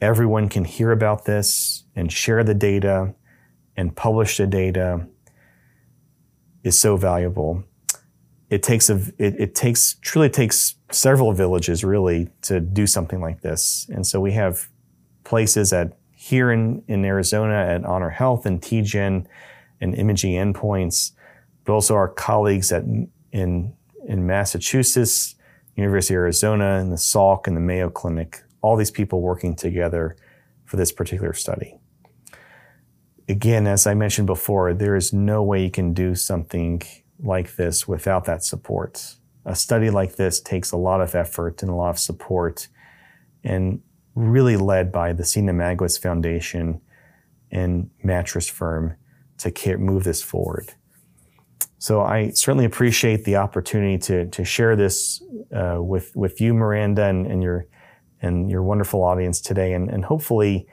everyone 0.00 0.48
can 0.48 0.64
hear 0.64 0.92
about 0.92 1.24
this 1.24 1.84
and 1.94 2.10
share 2.12 2.42
the 2.42 2.54
data 2.54 3.14
and 3.76 3.94
publish 3.94 4.36
the 4.36 4.46
data 4.46 5.06
is 6.62 6.78
so 6.78 6.96
valuable. 6.96 7.64
It 8.48 8.62
takes 8.62 8.90
a, 8.90 8.96
it, 9.18 9.40
it 9.40 9.54
takes, 9.54 9.94
truly 10.02 10.28
takes 10.28 10.74
several 10.90 11.32
villages 11.32 11.84
really 11.84 12.28
to 12.42 12.60
do 12.60 12.86
something 12.86 13.20
like 13.20 13.42
this. 13.42 13.88
And 13.92 14.06
so 14.06 14.20
we 14.20 14.32
have 14.32 14.68
places 15.24 15.72
at 15.72 15.96
here 16.12 16.50
in, 16.50 16.82
in 16.88 17.04
Arizona 17.04 17.54
at 17.54 17.84
Honor 17.84 18.10
Health 18.10 18.44
and 18.44 18.60
TGen 18.60 19.26
and 19.80 19.94
Imaging 19.94 20.32
Endpoints, 20.32 21.12
but 21.64 21.72
also 21.72 21.94
our 21.94 22.08
colleagues 22.08 22.72
at, 22.72 22.82
in, 22.82 23.72
in 24.04 24.26
Massachusetts, 24.26 25.36
University 25.76 26.14
of 26.14 26.18
Arizona 26.18 26.78
and 26.78 26.92
the 26.92 26.96
Salk 26.96 27.46
and 27.46 27.56
the 27.56 27.60
Mayo 27.60 27.88
Clinic, 27.88 28.42
all 28.62 28.76
these 28.76 28.90
people 28.90 29.20
working 29.20 29.54
together 29.54 30.16
for 30.64 30.76
this 30.76 30.92
particular 30.92 31.32
study. 31.32 31.78
Again, 33.28 33.66
as 33.66 33.86
I 33.86 33.94
mentioned 33.94 34.26
before, 34.26 34.74
there 34.74 34.96
is 34.96 35.12
no 35.12 35.42
way 35.42 35.62
you 35.64 35.70
can 35.70 35.94
do 35.94 36.14
something 36.14 36.82
like 37.18 37.56
this 37.56 37.86
without 37.86 38.24
that 38.24 38.42
support. 38.42 39.16
A 39.44 39.54
study 39.54 39.90
like 39.90 40.16
this 40.16 40.40
takes 40.40 40.72
a 40.72 40.76
lot 40.76 41.00
of 41.00 41.14
effort 41.14 41.62
and 41.62 41.70
a 41.70 41.74
lot 41.74 41.90
of 41.90 41.98
support 41.98 42.68
and 43.44 43.80
really 44.14 44.56
led 44.56 44.92
by 44.92 45.12
the 45.12 45.22
Seena 45.22 45.52
Magowitz 45.52 46.00
Foundation 46.00 46.80
and 47.50 47.90
mattress 48.02 48.48
firm 48.48 48.96
to 49.38 49.78
move 49.78 50.04
this 50.04 50.22
forward. 50.22 50.74
So 51.78 52.02
I 52.02 52.30
certainly 52.30 52.66
appreciate 52.66 53.24
the 53.24 53.36
opportunity 53.36 53.96
to, 53.98 54.26
to 54.26 54.44
share 54.44 54.76
this 54.76 55.22
uh, 55.54 55.78
with, 55.80 56.14
with 56.14 56.40
you, 56.40 56.52
Miranda, 56.52 57.04
and, 57.04 57.26
and, 57.26 57.42
your, 57.42 57.66
and 58.22 58.50
your 58.50 58.62
wonderful 58.62 59.02
audience 59.02 59.40
today. 59.40 59.72
And, 59.72 59.90
and 59.90 60.04
hopefully, 60.04 60.66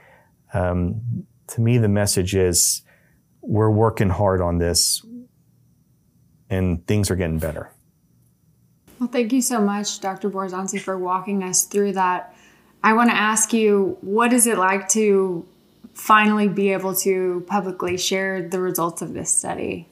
um, 0.54 1.26
to 1.48 1.62
me, 1.62 1.78
the 1.78 1.88
message 1.88 2.36
is 2.36 2.82
we're 3.41 3.70
working 3.70 4.10
hard 4.10 4.41
on 4.41 4.58
this 4.58 5.06
and 6.50 6.86
things 6.88 7.12
are 7.12 7.16
getting 7.16 7.39
better. 7.39 7.72
Well, 9.00 9.10
thank 9.10 9.32
you 9.32 9.41
so 9.41 9.62
much, 9.62 10.00
Dr. 10.00 10.30
Borazanci, 10.30 10.80
for 10.80 10.98
walking 10.98 11.43
us 11.43 11.64
through 11.64 11.93
that. 11.93 12.34
I 12.84 12.93
want 12.93 13.10
to 13.10 13.16
ask 13.16 13.54
you, 13.54 13.98
what 14.02 14.34
is 14.34 14.48
it 14.48 14.58
like 14.58 14.89
to 14.89 15.45
finally 15.93 16.48
be 16.48 16.74
able 16.74 16.95
to 16.95 17.43
publicly 17.48 17.98
share 17.98 18.48
the 18.48 18.60
results 18.60 19.02
of 19.02 19.14
this 19.14 19.32
study? 19.32 19.88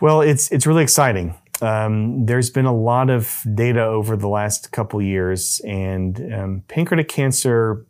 Well, 0.00 0.20
it's 0.20 0.50
it's 0.50 0.66
really 0.66 0.82
exciting. 0.82 1.34
Um, 1.62 2.26
there's 2.26 2.50
been 2.50 2.66
a 2.66 2.74
lot 2.74 3.08
of 3.08 3.42
data 3.54 3.82
over 3.82 4.16
the 4.16 4.28
last 4.28 4.72
couple 4.72 5.00
years, 5.00 5.60
and 5.64 6.34
um, 6.34 6.62
pancreatic 6.68 7.08
cancer 7.08 7.86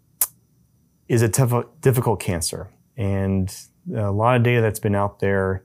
is 1.09 1.23
a 1.23 1.29
tough, 1.29 1.67
difficult 1.81 2.21
cancer, 2.21 2.71
and 2.97 3.55
a 3.95 4.11
lot 4.11 4.37
of 4.37 4.43
data 4.43 4.61
that's 4.61 4.81
been 4.81 4.95
out 4.95 5.21
there 5.21 5.65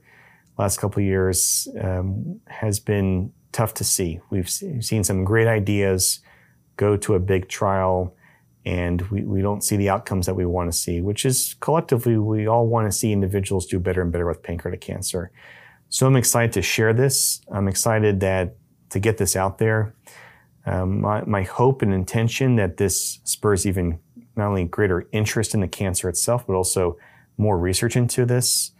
last 0.58 0.78
couple 0.78 1.02
years 1.02 1.68
um, 1.80 2.40
has 2.46 2.78
been 2.78 3.32
tough 3.52 3.74
to 3.74 3.84
see. 3.84 4.20
We've 4.30 4.48
seen 4.48 5.04
some 5.04 5.24
great 5.24 5.48
ideas 5.48 6.20
go 6.76 6.96
to 6.96 7.14
a 7.14 7.20
big 7.20 7.48
trial 7.48 8.14
and 8.64 9.02
we, 9.10 9.22
we 9.24 9.42
don't 9.42 9.62
see 9.62 9.76
the 9.76 9.88
outcomes 9.88 10.26
that 10.26 10.34
we 10.34 10.46
want 10.46 10.72
to 10.72 10.78
see, 10.78 11.00
which 11.00 11.24
is 11.24 11.56
collectively, 11.60 12.16
we 12.16 12.46
all 12.46 12.66
want 12.66 12.90
to 12.90 12.96
see 12.96 13.12
individuals 13.12 13.66
do 13.66 13.78
better 13.78 14.02
and 14.02 14.12
better 14.12 14.26
with 14.26 14.42
pancreatic 14.42 14.80
cancer. 14.80 15.32
So 15.92 16.06
I'm 16.06 16.16
excited 16.16 16.54
to 16.54 16.62
share 16.62 16.94
this. 16.94 17.42
I'm 17.52 17.68
excited 17.68 18.20
that 18.20 18.56
to 18.88 18.98
get 18.98 19.18
this 19.18 19.36
out 19.36 19.58
there. 19.58 19.94
Um, 20.64 21.02
my, 21.02 21.22
my 21.26 21.42
hope 21.42 21.82
and 21.82 21.92
intention 21.92 22.56
that 22.56 22.78
this 22.78 23.20
spurs 23.24 23.66
even 23.66 23.98
not 24.34 24.48
only 24.48 24.64
greater 24.64 25.06
interest 25.12 25.52
in 25.52 25.60
the 25.60 25.68
cancer 25.68 26.08
itself, 26.08 26.46
but 26.46 26.54
also 26.54 26.96
more 27.36 27.58
research 27.58 27.94
into 27.94 28.24
this. 28.24 28.70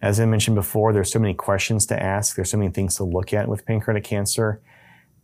As 0.00 0.18
I 0.18 0.24
mentioned 0.24 0.54
before, 0.54 0.94
there's 0.94 1.12
so 1.12 1.18
many 1.18 1.34
questions 1.34 1.84
to 1.86 2.02
ask. 2.02 2.34
There's 2.34 2.50
so 2.50 2.56
many 2.56 2.70
things 2.70 2.96
to 2.96 3.04
look 3.04 3.34
at 3.34 3.46
with 3.46 3.66
pancreatic 3.66 4.04
cancer. 4.04 4.62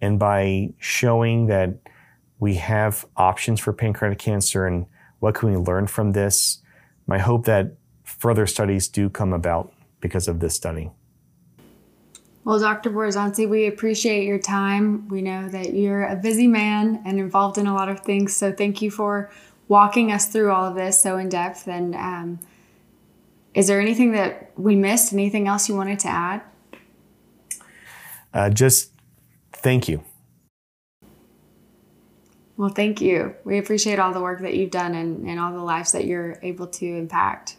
And 0.03 0.19
by 0.19 0.75
showing 0.77 1.47
that 1.47 1.71
we 2.39 2.57
have 2.57 3.07
options 3.17 3.61
for 3.61 3.73
pancreatic 3.73 4.19
cancer 4.19 4.67
and 4.67 4.85
what 5.21 5.37
can 5.37 5.51
we 5.51 5.57
learn 5.57 5.87
from 5.87 6.13
this, 6.13 6.59
my 7.07 7.19
hope 7.19 7.47
that 7.47 7.77
further 8.05 8.47
studies 8.47 8.89
do 8.89 9.09
come 9.09 9.33
about 9.33 9.73
because 10.03 10.29
of 10.29 10.41
this 10.41 10.55
study. 10.55 10.91
Well, 12.45 12.59
Dr. 12.59 12.91
Borazanci, 12.91 13.49
we 13.49 13.67
appreciate 13.67 14.25
your 14.25 14.39
time. 14.39 15.09
We 15.09 15.21
know 15.21 15.49
that 15.49 15.75
you're 15.75 16.05
a 16.05 16.17
busy 16.17 16.47
man 16.47 17.03
and 17.05 17.19
involved 17.19 17.59
in 17.59 17.67
a 17.67 17.75
lot 17.75 17.89
of 17.89 18.01
things. 18.01 18.35
So 18.35 18.51
thank 18.51 18.81
you 18.81 18.91
for 18.91 19.31
walking 19.69 20.11
us 20.11 20.27
through 20.27 20.51
all 20.51 20.65
of 20.65 20.75
this 20.75 21.01
so 21.01 21.19
in 21.19 21.29
depth. 21.29 21.69
And 21.69 21.95
um, 21.95 22.41
is 23.55 23.67
there 23.67 23.81
anything 23.81 24.13
that 24.13 24.53
we 24.57 24.75
missed? 24.75 25.13
Anything 25.13 25.49
else 25.49 25.69
you 25.69 25.77
wanted 25.77 25.99
to 26.01 26.09
add? 26.09 26.43
Uh, 28.33 28.49
just 28.49 28.93
thank 29.53 29.89
you. 29.89 30.03
Well, 32.57 32.71
thank 32.71 33.01
you. 33.01 33.35
We 33.45 33.59
appreciate 33.59 33.99
all 33.99 34.13
the 34.13 34.21
work 34.21 34.41
that 34.43 34.55
you've 34.55 34.71
done 34.71 34.95
and, 34.95 35.27
and 35.27 35.41
all 35.41 35.53
the 35.53 35.63
lives 35.63 35.93
that 35.93 36.05
you're 36.05 36.39
able 36.43 36.67
to 36.67 36.87
impact. 36.87 37.57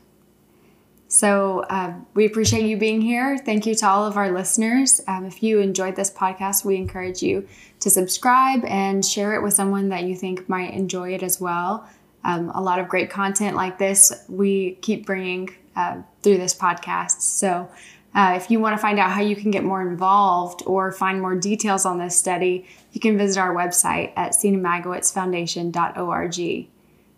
So, 1.14 1.66
uh, 1.70 1.93
we 2.14 2.26
appreciate 2.26 2.64
you 2.64 2.78
being 2.78 3.01
here. 3.01 3.38
Thank 3.38 3.66
you 3.66 3.76
to 3.76 3.86
all 3.86 4.05
of 4.05 4.16
our 4.16 4.32
listeners. 4.32 5.01
Um, 5.09 5.26
if 5.26 5.43
you 5.43 5.59
enjoyed 5.59 5.97
this 5.97 6.09
podcast, 6.09 6.64
we 6.64 6.78
encourage 6.78 7.22
you 7.22 7.45
to 7.82 7.89
subscribe 7.89 8.64
and 8.64 9.05
share 9.05 9.36
it 9.36 9.43
with 9.43 9.53
someone 9.53 9.89
that 9.89 10.03
you 10.03 10.16
think 10.16 10.47
might 10.47 10.74
enjoy 10.74 11.14
it 11.14 11.22
as 11.22 11.41
well. 11.41 11.86
Um, 12.24 12.49
a 12.55 12.62
lot 12.62 12.80
of 12.80 12.88
great 12.88 13.09
content 13.09 13.57
like 13.57 13.78
this 13.78 14.24
we 14.30 14.76
keep 14.76 15.05
bringing 15.05 15.49
uh, 15.76 15.97
through 16.24 16.38
this 16.38 16.55
podcast. 16.55 17.20
So, 17.20 17.70
uh, 18.16 18.36
if 18.38 18.49
you 18.49 18.62
want 18.62 18.78
to 18.78 18.82
find 18.82 18.97
out 18.97 19.12
how 19.12 19.20
you 19.20 19.36
can 19.36 19.51
get 19.51 19.66
more 19.66 19.82
involved 19.82 20.64
or 20.66 20.93
find 20.93 21.20
more 21.20 21.36
details 21.36 21.86
on 21.86 21.97
this 21.97 22.18
study, 22.18 22.66
you 22.93 23.01
can 23.01 23.18
visit 23.18 23.38
our 23.38 23.53
website 23.53 24.14
at 24.16 24.32
seenamagowitzfoundation.org. 24.32 26.68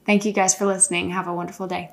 Thank 0.07 0.25
you 0.25 0.33
guys 0.33 0.55
for 0.55 0.65
listening. 0.65 1.11
Have 1.11 1.27
a 1.27 1.33
wonderful 1.33 1.67
day. 1.67 1.91